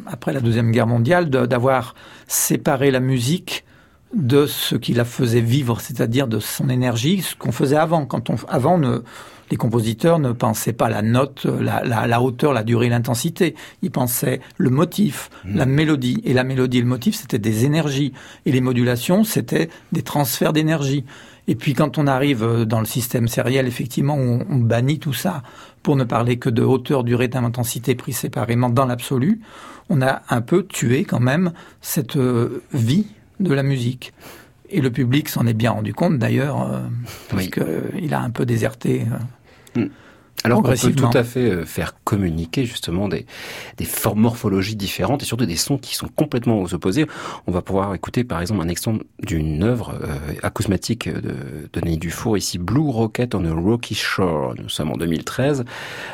[0.06, 1.94] après la deuxième guerre mondiale, d'avoir
[2.26, 3.64] séparé la musique
[4.14, 8.06] de ce qui la faisait vivre, c'est-à-dire de son énergie, ce qu'on faisait avant.
[8.06, 9.02] Quand on, avant, ne-
[9.50, 13.54] les compositeurs ne pensaient pas la note, la, la- la hauteur, la durée, l'intensité.
[13.82, 16.20] Ils pensaient le motif, la mélodie.
[16.24, 18.12] Et la mélodie et le motif, c'était des énergies.
[18.44, 21.04] Et les modulations, c'était des transferts d'énergie.
[21.48, 25.12] Et puis quand on arrive euh, dans le système sériel, effectivement, on, on bannit tout
[25.12, 25.44] ça
[25.84, 29.40] pour ne parler que de hauteur, durée, d'intensité pris séparément dans l'absolu.
[29.88, 33.06] On a un peu tué quand même cette euh, vie
[33.38, 34.12] de la musique.
[34.70, 36.80] Et le public s'en est bien rendu compte d'ailleurs, euh,
[37.28, 37.50] parce Oui.
[37.52, 39.06] qu'il a un peu déserté.
[39.76, 39.88] Euh.
[40.44, 43.26] Alors qu'on peut tout à fait euh, faire communiquer justement des,
[43.78, 47.06] des formes morphologies différentes et surtout des sons qui sont complètement aux opposés.
[47.46, 51.98] On va pouvoir écouter par exemple un exemple d'une œuvre euh, acousmatique de, de Denis
[51.98, 54.54] Dufour, ici Blue Rocket on a Rocky Shore.
[54.62, 55.64] Nous sommes en 2013.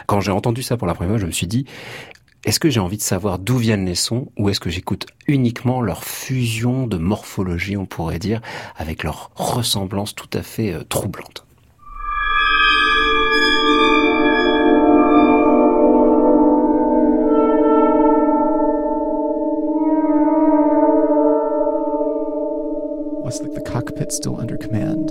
[0.07, 1.67] Quand j'ai entendu ça pour la première fois, je me suis dit,
[2.45, 5.81] est-ce que j'ai envie de savoir d'où viennent les sons ou est-ce que j'écoute uniquement
[5.81, 8.41] leur fusion de morphologie, on pourrait dire,
[8.77, 11.47] avec leur ressemblance tout à fait euh, troublante?
[23.23, 25.09] Was the, the cockpit still under command?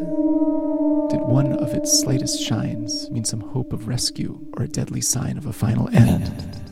[1.10, 5.38] Did one of its slightest shines mean some hope of rescue or a deadly sign
[5.38, 6.71] of a final end?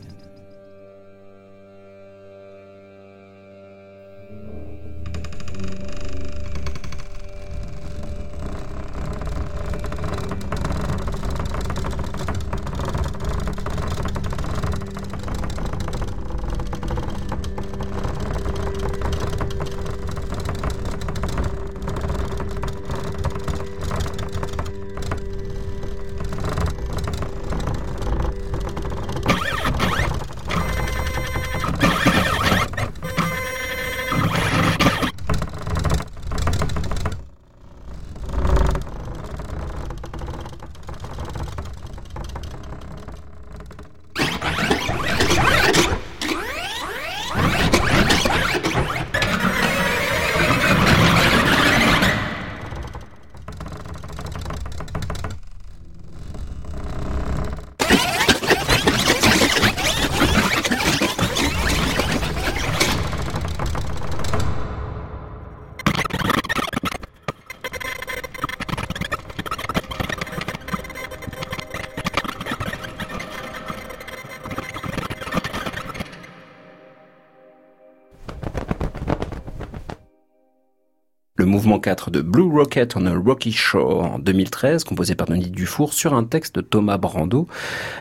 [81.40, 85.48] Le mouvement 4 de Blue Rocket on a Rocky Shore en 2013, composé par Denis
[85.48, 87.48] Dufour, sur un texte de Thomas Brando,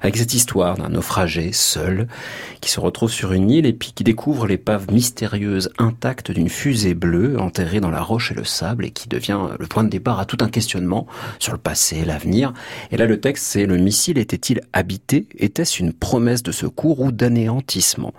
[0.01, 2.09] avec cette histoire d'un naufragé seul,
[2.59, 6.95] qui se retrouve sur une île et puis qui découvre l'épave mystérieuse intacte d'une fusée
[6.95, 10.19] bleue enterrée dans la roche et le sable et qui devient le point de départ
[10.19, 11.07] à tout un questionnement
[11.39, 12.53] sur le passé, l'avenir.
[12.91, 15.27] Et là, le texte, c'est le missile était-il habité?
[15.37, 18.13] Était-ce une promesse de secours ou d'anéantissement?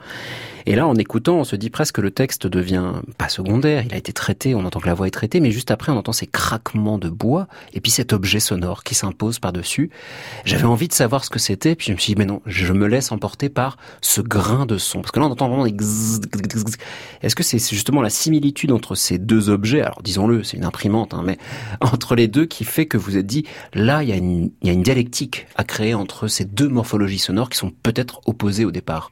[0.67, 3.95] Et là, en écoutant, on se dit presque que le texte devient pas secondaire, il
[3.95, 6.13] a été traité, on entend que la voix est traitée, mais juste après, on entend
[6.13, 9.91] ces craquements de bois, et puis cet objet sonore qui s'impose par-dessus.
[10.45, 12.73] J'avais envie de savoir ce que c'était, puis je me suis dit, mais non, je
[12.73, 15.01] me laisse emporter par ce grain de son.
[15.01, 15.75] Parce que là, on entend vraiment des
[17.23, 21.15] Est-ce que c'est justement la similitude entre ces deux objets, alors disons-le, c'est une imprimante,
[21.15, 21.39] hein, mais
[21.81, 23.45] entre les deux qui fait que vous êtes dit,
[23.75, 27.59] là, il y, y a une dialectique à créer entre ces deux morphologies sonores qui
[27.59, 29.11] sont peut-être opposées au départ.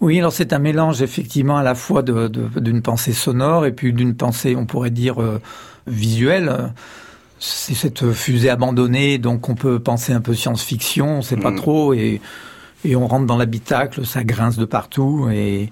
[0.00, 3.92] Oui, alors c'est un mélange effectivement à la fois d'une de, pensée sonore et puis
[3.92, 5.40] d'une pensée, on pourrait dire, euh,
[5.86, 6.72] visuelle.
[7.40, 11.56] C'est cette fusée abandonnée, donc on peut penser un peu science-fiction, on sait pas mm.
[11.56, 12.20] trop, et,
[12.84, 15.70] et on rentre dans l'habitacle, ça grince de partout, et,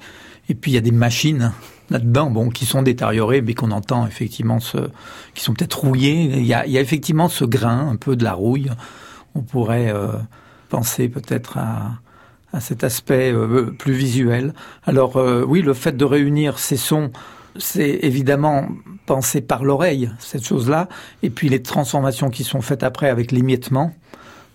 [0.49, 1.53] et puis il y a des machines
[1.91, 4.79] là-dedans, bon, qui sont détériorées, mais qu'on entend effectivement, ce,
[5.35, 6.37] qui sont peut-être rouillées.
[6.37, 8.71] Il y, a, il y a effectivement ce grain, un peu de la rouille.
[9.35, 10.13] On pourrait euh,
[10.69, 11.99] penser peut-être à,
[12.57, 14.55] à cet aspect euh, plus visuel.
[14.87, 17.11] Alors euh, oui, le fait de réunir ces sons,
[17.59, 18.69] c'est évidemment
[19.05, 20.89] pensé par l'oreille, cette chose-là,
[21.23, 23.95] et puis les transformations qui sont faites après avec l'émiettement,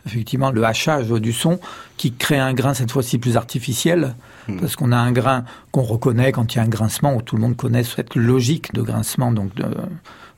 [0.08, 1.60] effectivement le hachage du son,
[1.98, 4.16] qui crée un grain cette fois-ci plus artificiel,
[4.48, 4.60] hmm.
[4.60, 7.36] parce qu'on a un grain qu'on reconnaît quand il y a un grincement, où tout
[7.36, 9.66] le monde connaît cette logique de grincement, donc de,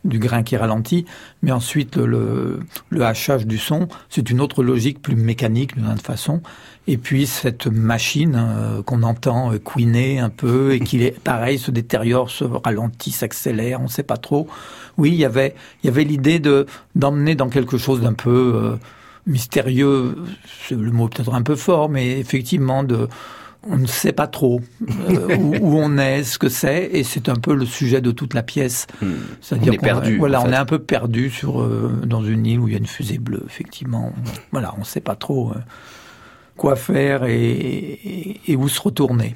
[0.03, 1.05] du grain qui ralentit,
[1.41, 6.03] mais ensuite le, le hachage du son, c'est une autre logique plus mécanique d'une autre
[6.03, 6.41] façon.
[6.85, 11.57] Et puis cette machine euh, qu'on entend euh, couiner un peu et qui est pareil
[11.57, 14.47] se détériore, se ralentit, s'accélère, on ne sait pas trop.
[14.97, 18.53] Oui, il y avait il y avait l'idée de d'emmener dans quelque chose d'un peu
[18.55, 18.75] euh,
[19.25, 20.17] mystérieux,
[20.69, 23.07] le mot peut-être un peu fort, mais effectivement de
[23.67, 24.61] on ne sait pas trop
[25.09, 28.33] euh, où, on est, ce que c'est, et c'est un peu le sujet de toute
[28.33, 28.87] la pièce.
[29.01, 29.13] Hmm.
[29.41, 30.17] C'est-à-dire on est perdu.
[30.17, 32.79] Voilà, on est un peu perdu sur euh, dans une île où il y a
[32.79, 33.43] une fusée bleue.
[33.45, 34.13] Effectivement,
[34.51, 35.59] voilà, on ne sait pas trop euh,
[36.57, 39.35] quoi faire et, et, où se retourner.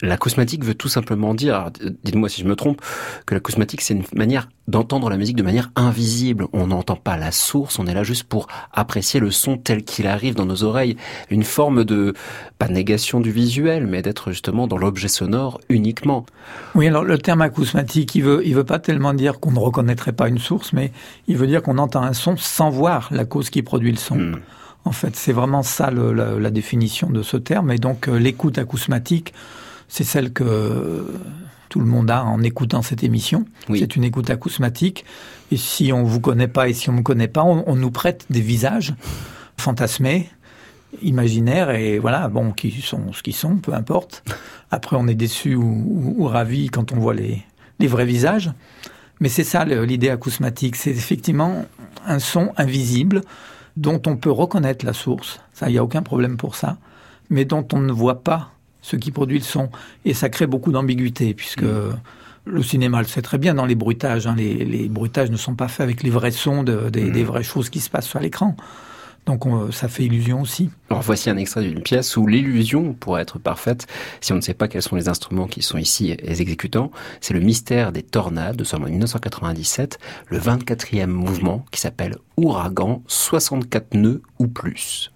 [0.00, 1.70] La cosmétique veut tout simplement dire,
[2.04, 2.80] dites-moi si je me trompe,
[3.26, 6.46] que la cosmétique c'est une manière d'entendre la musique de manière invisible.
[6.52, 10.06] On n'entend pas la source, on est là juste pour apprécier le son tel qu'il
[10.06, 10.96] arrive dans nos oreilles.
[11.30, 12.14] Une forme de,
[12.58, 16.26] pas négation du visuel, mais d'être justement dans l'objet sonore uniquement.
[16.74, 20.12] Oui, alors le terme acousmatique, il veut, il veut pas tellement dire qu'on ne reconnaîtrait
[20.12, 20.92] pas une source, mais
[21.26, 24.16] il veut dire qu'on entend un son sans voir la cause qui produit le son.
[24.16, 24.36] Hmm.
[24.84, 27.70] En fait, c'est vraiment ça la, définition de ce terme.
[27.70, 29.32] Et donc, euh, l'écoute acousmatique,
[29.88, 31.06] c'est celle que
[31.68, 33.46] tout le monde a en écoutant cette émission.
[33.74, 35.04] C'est une écoute acousmatique.
[35.50, 38.26] Et si on vous connaît pas et si on me connaît pas, on, nous prête
[38.28, 38.94] des visages
[39.56, 40.28] fantasmés,
[41.00, 44.24] imaginaires et voilà, bon, qui sont ce qu'ils sont, peu importe.
[44.70, 47.42] Après, on est déçu ou, ou, ravi quand on voit les,
[47.78, 48.50] les vrais visages.
[49.20, 50.76] Mais c'est ça l'idée acousmatique.
[50.76, 51.64] C'est effectivement
[52.06, 53.22] un son invisible
[53.76, 56.76] dont on peut reconnaître la source, ça, il n'y a aucun problème pour ça,
[57.30, 58.50] mais dont on ne voit pas
[58.82, 59.70] ce qui produit le son.
[60.04, 61.96] Et ça crée beaucoup d'ambiguïté, puisque mm.
[62.46, 64.26] le cinéma le sait très bien dans les bruitages.
[64.26, 64.34] Hein.
[64.36, 67.24] les, bruitages ne sont pas faits avec les vrais sons des, des, mm.
[67.24, 68.56] vraies choses qui se passent sur l'écran.
[69.26, 70.70] Donc ça fait illusion aussi.
[70.90, 73.86] Alors voici un extrait d'une pièce où l'illusion pourrait être parfaite
[74.20, 76.90] si on ne sait pas quels sont les instruments qui sont ici les exécutants.
[77.20, 79.98] C'est le mystère des tornades, de en 1997,
[80.28, 85.12] le 24e mouvement qui s'appelle Ouragan, 64 nœuds ou plus.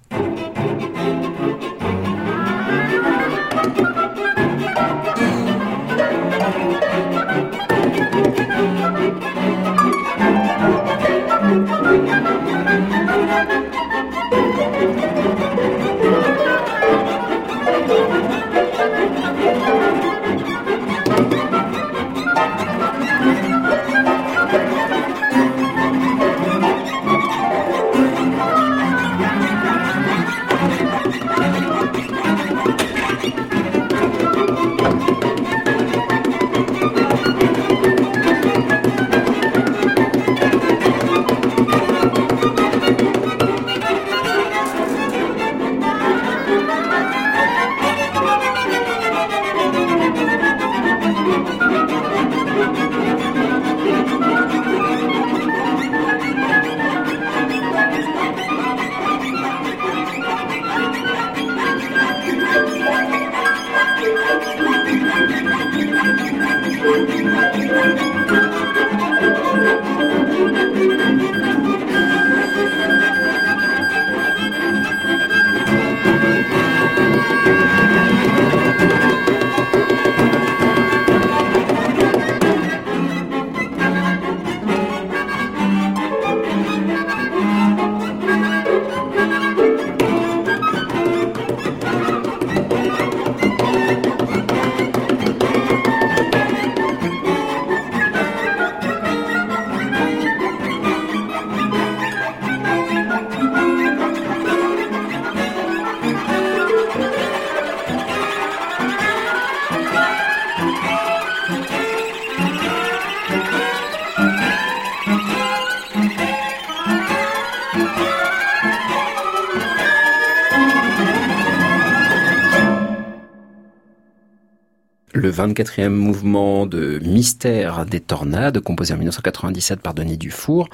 [125.26, 130.68] Le 24e mouvement de Mystère des tornades, composé en 1997 par Denis Dufour.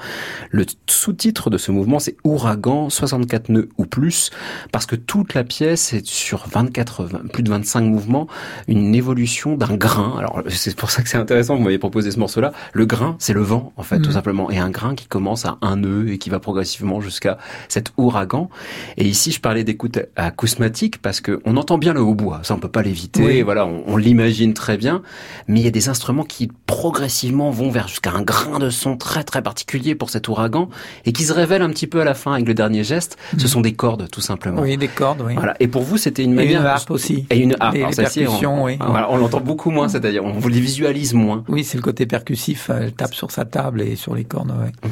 [0.51, 4.29] Le sous-titre de ce mouvement, c'est Ouragan, 64 nœuds ou plus,
[4.71, 8.27] parce que toute la pièce est sur 24, plus de 25 mouvements,
[8.67, 10.13] une évolution d'un grain.
[10.19, 12.53] Alors, c'est pour ça que c'est intéressant, vous m'avez proposé ce morceau-là.
[12.73, 14.13] Le grain, c'est le vent, en fait, tout Mhm.
[14.13, 14.51] simplement.
[14.51, 17.39] Et un grain qui commence à un nœud et qui va progressivement jusqu'à
[17.69, 18.51] cet ouragan.
[18.97, 22.41] Et ici, je parlais d'écoute acousmatique parce que on entend bien le hautbois.
[22.43, 23.23] Ça, on peut pas l'éviter.
[23.25, 23.41] Oui.
[23.41, 25.01] Voilà, on, on l'imagine très bien.
[25.47, 28.97] Mais il y a des instruments qui progressivement vont vers jusqu'à un grain de son
[28.97, 30.67] très très particulier pour cet ouragan
[31.05, 33.17] et qui se révèle un petit peu à la fin avec le dernier geste.
[33.37, 34.57] Ce sont des cordes, tout simplement.
[34.61, 34.67] Mhm.
[34.67, 35.35] Oui, des cordes, oui.
[35.35, 35.53] Voilà.
[35.61, 36.59] Et pour vous, c'était une Et manière.
[36.61, 37.25] une harpe aussi.
[37.29, 37.75] Et une harpe.
[37.75, 38.77] Et Alors, les celle-ci, on- percussions, oui.
[38.85, 41.43] Voilà, on l'entend beaucoup moins, c'est-à-dire on vous les visualise moins.
[41.47, 42.69] Oui, c'est le côté percussif.
[42.69, 44.51] Elle tape sur sa table et sur les cordes.
[44.51, 44.89] ouais.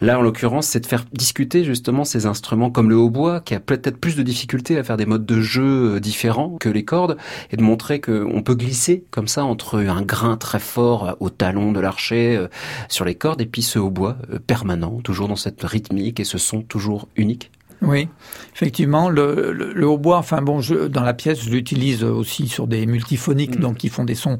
[0.00, 3.60] Là, en l'occurrence, c'est de faire discuter justement ces instruments comme le hautbois, qui a
[3.60, 7.16] peut-être plus de difficultés à faire des modes de jeu euh, différents que les cordes,
[7.50, 11.30] et de montrer qu'on peut glisser comme ça entre un grain très fort euh, au
[11.30, 12.48] talon de l'archer euh,
[12.88, 16.38] sur les cordes, et puis ce hautbois euh, permanent, toujours dans cette rythmique et ce
[16.38, 17.50] son toujours unique.
[17.82, 18.08] Oui,
[18.54, 22.68] effectivement, le, le, le hautbois, enfin bon, je, dans la pièce, je l'utilise aussi sur
[22.68, 24.38] des multiphoniques, donc qui font des sons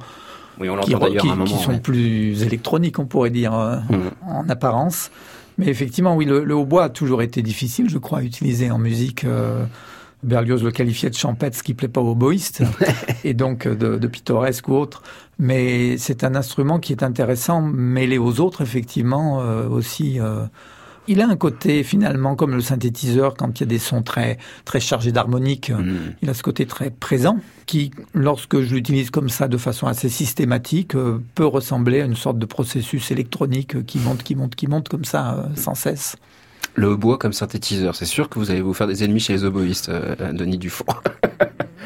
[0.61, 1.51] Oui, on qui, l'entend d'ailleurs qui- à un moment.
[1.51, 1.81] qui sont ouais.
[1.81, 4.11] plus électroniques, on pourrait dire, euh, Mhm.
[4.29, 5.11] en apparence.
[5.59, 8.79] Mais effectivement, oui, le, le hautbois a toujours été difficile, je crois, à utiliser en
[8.79, 9.25] musique.
[9.25, 9.65] euh,
[10.23, 12.63] Berlioz le qualifiait de champêtre, ce qui plaît pas aux boïstes,
[13.25, 15.03] et donc euh, de, de pittoresque ou autre.
[15.39, 20.21] Mais c'est un instrument qui est intéressant, mêlé aux autres, effectivement, euh, aussi.
[20.21, 20.45] euh,
[21.09, 24.39] il a un côté finalement comme le synthétiseur quand il y a des sons très
[24.65, 25.71] très chargés d'harmonique.
[25.71, 26.15] Mhm.
[26.23, 30.09] Il a ce côté très présent qui, lorsque je l'utilise comme ça de façon assez
[30.09, 34.67] systématique, euh, peut ressembler à une sorte de processus électronique qui monte, qui monte, qui
[34.69, 36.17] monte comme ça euh, sans cesse.
[36.75, 39.45] Le hautbois comme synthétiseur, c'est sûr que vous allez vous faire des ennemis chez les
[39.45, 41.03] oboïstes, euh, Denis Dufour.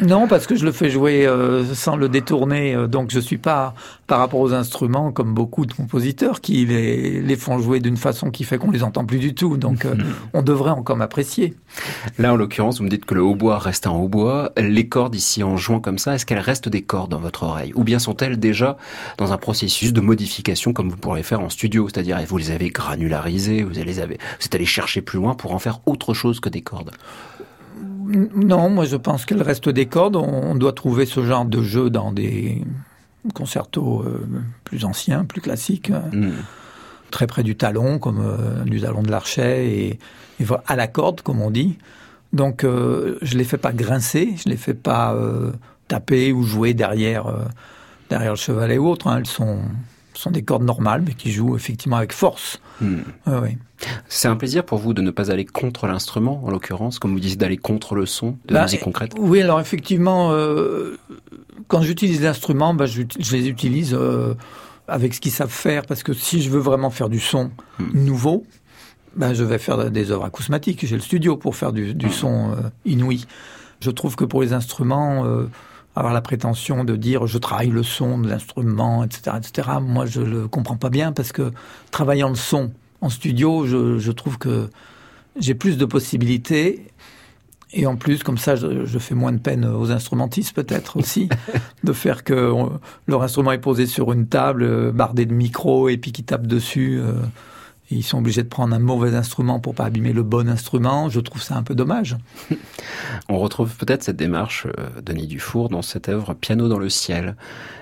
[0.03, 3.39] Non, parce que je le fais jouer euh, sans le détourner, euh, donc je suis
[3.39, 3.75] pas
[4.07, 8.31] par rapport aux instruments comme beaucoup de compositeurs qui les, les font jouer d'une façon
[8.31, 9.57] qui fait qu'on les entend plus du tout.
[9.57, 9.95] Donc euh,
[10.35, 11.55] on devrait encore m'apprécier.
[12.19, 14.53] Là, en l'occurrence, vous me dites que le hautbois reste un hautbois.
[14.59, 17.73] Les cordes ici en jouant comme ça, est-ce qu'elles restent des cordes dans votre oreille?
[17.75, 18.77] Ou bien sont-elles déjà
[19.17, 21.89] dans un processus de modification comme vous pourrez faire en studio?
[21.89, 25.51] C'est-à-dire, vous les avez granularisées, vous les avez, vous êtes allé chercher plus loin pour
[25.55, 26.91] en faire autre chose que des cordes
[28.53, 30.17] Non, moi je pense qu'elle reste des cordes.
[30.17, 32.63] On doit trouver ce genre de jeu dans des
[33.35, 34.27] concertos euh,
[34.65, 36.33] plus anciens, plus classiques, euh, Hmm.
[37.11, 39.99] très près du talon, comme euh, du talon de l'archet, et,
[40.67, 41.79] à la corde, comme on dit.
[42.33, 45.53] Donc euh, je les fais pas grincer, je les fais pas euh,
[45.89, 47.25] taper ou jouer derrière,
[48.11, 49.07] derrière le chevalet ou autre.
[49.09, 49.17] hein.
[49.19, 49.59] Elles sont,
[50.17, 52.61] sont des cordes normales, mais qui jouent effectivement avec force.
[52.81, 52.99] Hmm.
[53.27, 53.59] Ouais.
[54.09, 57.21] C'est un plaisir pour vous de ne pas aller contre l'instrument, en l'occurrence, comme vous
[57.21, 59.13] disiez, d'aller contre le son de Bah, la musique concrète?
[59.19, 60.99] Oui, alors effectivement, euh,
[61.69, 64.35] quand j'utilise l'instrument, bah, je, je les utilise euh,
[64.89, 67.51] avec ce qu'ils savent faire, parce que si je veux vraiment faire du son
[67.93, 68.45] nouveau,
[69.15, 70.87] bah, je vais faire des œuvres acousmatiques.
[70.87, 73.27] J'ai le studio pour faire du, du son euh, inouï.
[73.81, 75.27] Je trouve que pour les instruments,
[75.97, 80.21] avoir la prétention de dire je travaille le son de l'instrument, etc., etc., moi je
[80.21, 81.51] le comprends pas bien, parce que
[81.91, 82.71] travaillant le son
[83.01, 84.69] en studio, je, je trouve que
[85.39, 86.87] j'ai plus de possibilités
[87.73, 91.29] et en plus, comme ça, je, je fais moins de peine aux instrumentistes peut-être aussi,
[91.83, 92.79] de faire que on-
[93.09, 96.47] leur instrument est posé sur une table, euh, bardé de micros, et puis qu'ils tapent
[96.47, 96.99] dessus.
[97.01, 97.15] euh,
[97.91, 101.09] ils sont obligés de prendre un mauvais instrument pour pas abîmer le bon instrument.
[101.09, 102.17] Je trouve ça un peu dommage.
[103.29, 107.37] On retrouve peut-être cette démarche, euh, Denis Dufour, dans cette œuvre Piano dans le ciel,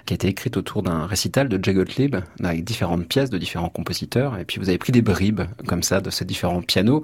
[0.07, 4.39] qui a été écrite autour d'un récital de Gottlieb, avec différentes pièces de différents compositeurs,
[4.39, 7.03] et puis vous avez pris des bribes, comme ça, de ces différents pianos,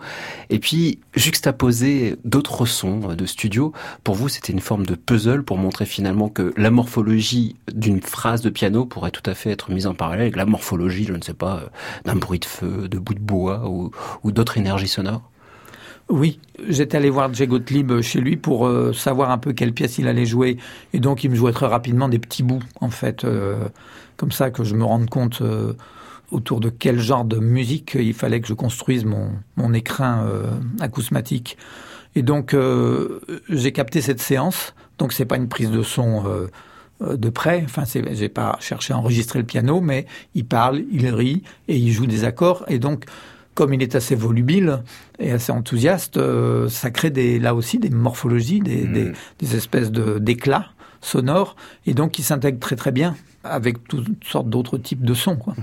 [0.50, 3.72] et puis juxtaposer d'autres sons de studio.
[4.04, 8.42] Pour vous, c'était une forme de puzzle pour montrer finalement que la morphologie d'une phrase
[8.42, 11.22] de piano pourrait tout à fait être mise en parallèle avec la morphologie, je ne
[11.22, 11.68] sais pas, euh,
[12.04, 13.90] d'un bruit de feu, de bout de bois, ou,
[14.32, 15.22] d'autres énergies sonores.
[16.08, 19.98] Oui, j'étais allé voir Jay Gottlieb chez lui pour euh, savoir un peu quelle pièce
[19.98, 20.56] il allait jouer.
[20.92, 23.68] Et donc, il me jouait très rapidement des petits bouts, en fait, euh,
[24.16, 25.74] comme ça que je me rende compte euh,
[26.32, 30.50] autour de quel genre de musique il fallait que je construise mon, mon écrin euh,
[30.80, 31.56] acousmatique.
[32.14, 34.74] Et donc, euh, j'ai capté cette séance.
[34.98, 36.48] Donc, c'est pas une prise de son euh, euh,
[37.00, 37.62] de près.
[37.64, 41.76] Enfin, c'est- j'ai pas cherché à enregistrer le piano, mais il parle, il rit et
[41.76, 42.64] il joue des accords.
[42.68, 43.04] Et donc,
[43.54, 44.82] comme il est assez volubile
[45.18, 49.90] et assez enthousiaste, euh, ça crée des, là aussi des morphologies, des, des, des espèces
[49.90, 50.66] de d'éclats
[51.02, 55.36] sonores, et donc qui s'intègrent très très bien avec toutes sortes d'autres types de sons.
[55.36, 55.54] Quoi.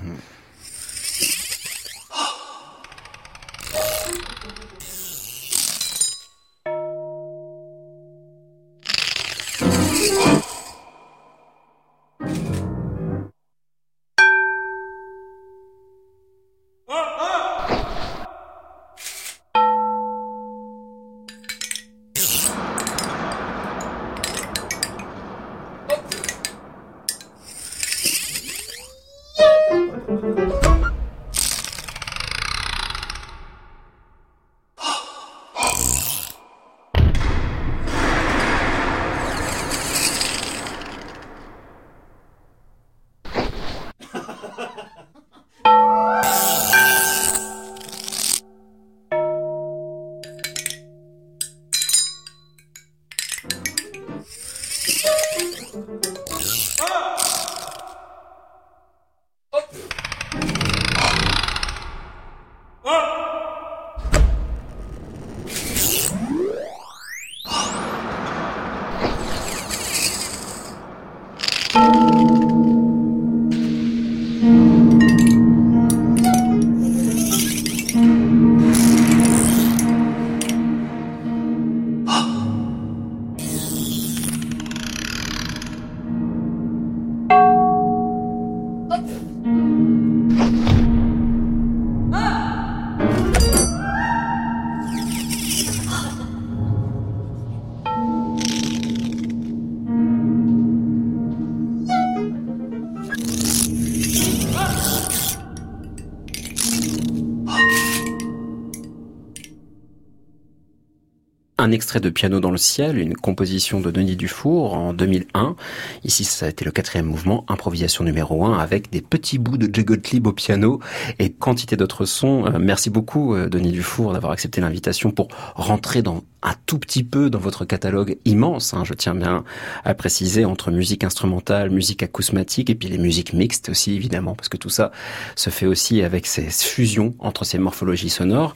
[111.68, 115.58] Un extrait de Piano dans le ciel, une composition de Denis Dufour en 2001.
[116.06, 119.82] Ici, ça a été le quatrième mouvement, improvisation numéro un, avec des petits bouts de
[119.82, 120.80] Gottlieb au piano
[121.20, 122.46] et quantité d'autres sons.
[122.46, 127.04] Euh, merci beaucoup, euh, Denis Dufour, d'avoir accepté l'invitation pour rentrer dans un tout petit
[127.04, 129.44] peu dans votre catalogue immense, hein, je tiens bien
[129.84, 134.50] à préciser, entre musique instrumentale, musique acousmatique et puis les musiques mixtes aussi évidemment, parce
[134.50, 134.92] que tout ça
[135.36, 138.54] se fait aussi avec ces fusions entre ces morphologies sonores.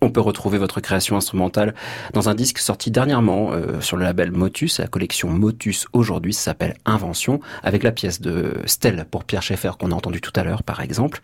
[0.00, 1.74] On peut retrouver votre création instrumentale
[2.12, 6.76] dans un disque sorti dernièrement euh, sur le label Motus, la collection Motus aujourd'hui, s'appelle
[6.84, 10.62] Invention, avec la pièce de Stella pour Pierre Schaeffer qu'on a entendu tout à l'heure
[10.62, 11.20] par exemple.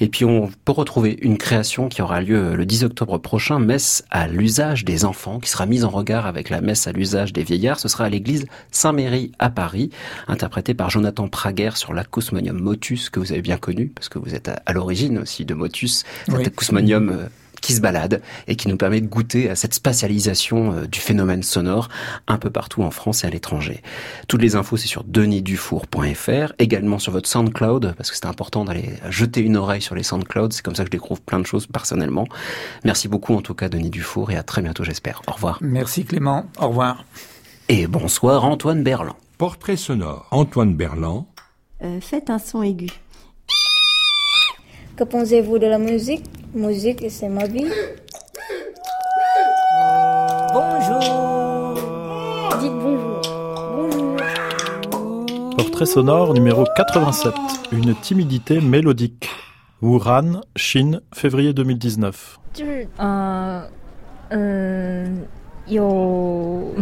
[0.00, 4.04] Et puis on peut retrouver une création qui aura lieu le 10 octobre prochain, messe
[4.10, 7.42] à l'usage des enfants, qui sera mise en regard avec la messe à l'usage des
[7.42, 7.80] vieillards.
[7.80, 9.90] Ce sera à l'église Saint-Méry à Paris,
[10.28, 14.34] interprétée par Jonathan Prager sur l'acousmonium Motus que vous avez bien connu, parce que vous
[14.34, 16.46] êtes à, l'origine aussi de Motus, cet Oui.
[16.46, 17.28] acousmonium
[17.66, 21.42] qui se balade et qui nous permet de goûter à cette spatialisation euh, du phénomène
[21.42, 21.88] sonore
[22.28, 23.82] un peu partout en France et à l'étranger.
[24.28, 28.90] Toutes les infos, c'est sur denisdufour.fr, également sur votre SoundCloud, parce que c'est important d'aller
[29.10, 31.66] jeter une oreille sur les SoundCloud, c'est comme ça que je découvre plein de choses
[31.66, 32.28] personnellement.
[32.84, 35.22] Merci beaucoup en tout cas Denis Dufour et à très bientôt j'espère.
[35.26, 35.58] Au revoir.
[35.60, 36.46] Merci Clément.
[36.60, 37.04] Au revoir.
[37.68, 39.16] Et bonsoir Antoine Berland.
[39.38, 40.28] Portrait sonore.
[40.30, 41.26] Antoine Berland.
[41.82, 42.90] Euh, faites un son aigu.
[44.96, 46.24] Que pensez-vous de la musique
[46.54, 47.66] Musique, c'est ma vie.
[50.54, 51.74] Bonjour.
[52.60, 53.20] Dites bonjour.
[53.76, 54.16] Bonjour.
[55.54, 57.34] Portrait sonore numéro 87.
[57.72, 59.28] Une timidité mélodique.
[59.82, 62.38] Wuhan, Chine, février 2019.
[62.58, 62.86] Euh,
[64.32, 65.06] euh,
[65.68, 66.72] yo,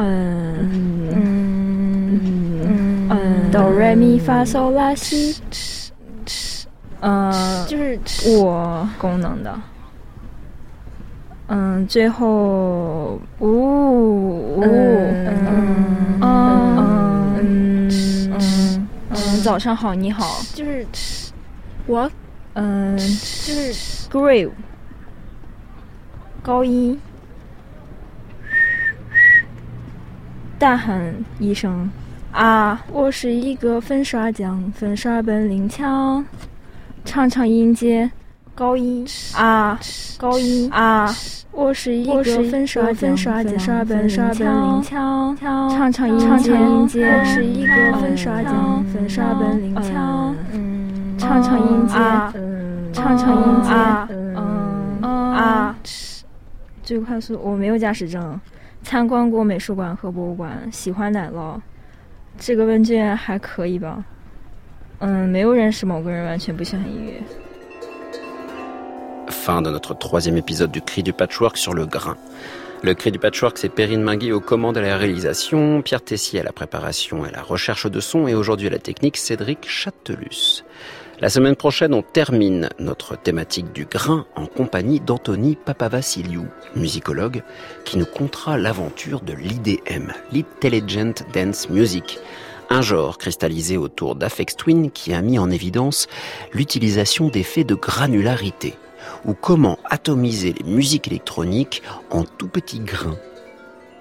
[0.00, 1.12] 嗯。
[1.12, 2.20] 嗯。
[2.64, 3.08] 嗯。
[3.10, 3.50] 嗯。
[3.50, 5.36] 哆来咪发嗦拉西
[7.00, 7.66] 嗯。
[7.66, 7.98] 就是
[8.38, 9.60] 我功能的。
[11.48, 15.26] 嗯，最后，呜呜，嗯。
[16.20, 16.86] 嗯。
[17.40, 17.88] 嗯。
[18.30, 18.88] 嗯。
[19.10, 20.86] 嗯，早上好，你好，就是
[21.86, 22.08] 我，
[22.54, 23.74] 嗯，就是
[24.08, 24.50] grave，
[26.42, 26.96] 高一，
[30.60, 31.90] 大喊一声
[32.32, 32.84] 啊！
[32.92, 36.22] 我是一个粉刷匠，粉刷本领强，
[37.02, 38.10] 唱唱音阶
[38.54, 39.80] 高音啊，
[40.18, 41.10] 高音啊！
[41.50, 47.06] 我是一个粉刷粉刷粉刷本刷本领强，常常迎接迎接。
[47.06, 50.36] 我是一个粉刷匠，粉刷本领强，
[51.16, 51.94] 常常迎接，
[52.92, 53.70] 常常迎接。
[54.12, 55.74] 嗯啊，
[56.82, 58.38] 最快速，我没有驾驶证，
[58.83, 61.59] 参观过美术馆和博物馆，喜欢奶酪。
[62.37, 64.03] 这个问卷还可以吧？
[64.99, 67.21] 嗯，没有认识某个人完全不喜欢音乐。
[69.27, 72.15] Fin de notre troisième épisode du Cri du Patchwork sur le grain.
[72.81, 76.43] Le Cri du Patchwork, c'est Perrine Mingui aux commandes à la réalisation, Pierre Tessier à
[76.43, 80.63] la préparation et à la recherche de son, et aujourd'hui à la technique, Cédric Châtelus.
[81.20, 86.46] La semaine prochaine, on termine notre thématique du grain en compagnie d'Anthony Papavassiliou,
[86.76, 87.42] musicologue,
[87.84, 92.18] qui nous contera l'aventure de l'IDM, l'Intelligent Dance Music,
[92.70, 96.06] un genre cristallisé autour d'Afex Twin qui a mis en évidence
[96.54, 98.76] l'utilisation d'effets de granularité,
[99.26, 103.18] ou comment atomiser les musiques électroniques en tout petits grains.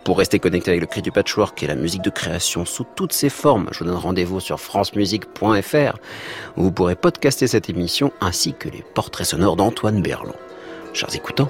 [0.04, 3.14] Pour rester connecté avec le cri du patchwork et la musique de création sous toutes
[3.14, 5.97] ses formes, je vous donne rendez-vous sur francemusique.fr
[6.58, 10.36] où vous pourrez podcaster cette émission ainsi que les portraits sonores d'Antoine Berland.
[10.93, 11.50] Chers écoutants,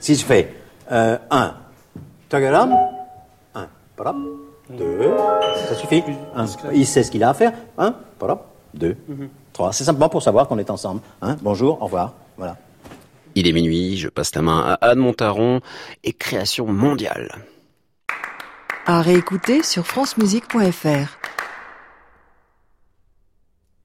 [0.00, 0.54] Si je fais
[0.90, 1.54] 1,
[2.30, 2.74] tagaram,
[3.54, 3.66] 1,
[3.96, 4.16] parap,
[4.70, 5.10] 2,
[5.68, 6.02] ça suffit.
[6.34, 7.52] Un, il sait ce qu'il a à faire.
[7.76, 8.96] 1, parap, 2,
[9.52, 9.72] 3.
[9.74, 11.00] C'est simplement pour savoir qu'on est ensemble.
[11.20, 11.36] Hein.
[11.42, 12.14] Bonjour, au revoir.
[12.38, 12.56] Voilà.
[13.34, 15.60] Il est minuit, je passe la main à Anne Montaron
[16.04, 17.44] et création mondiale.
[18.86, 21.18] À réécouter sur francemusique.fr.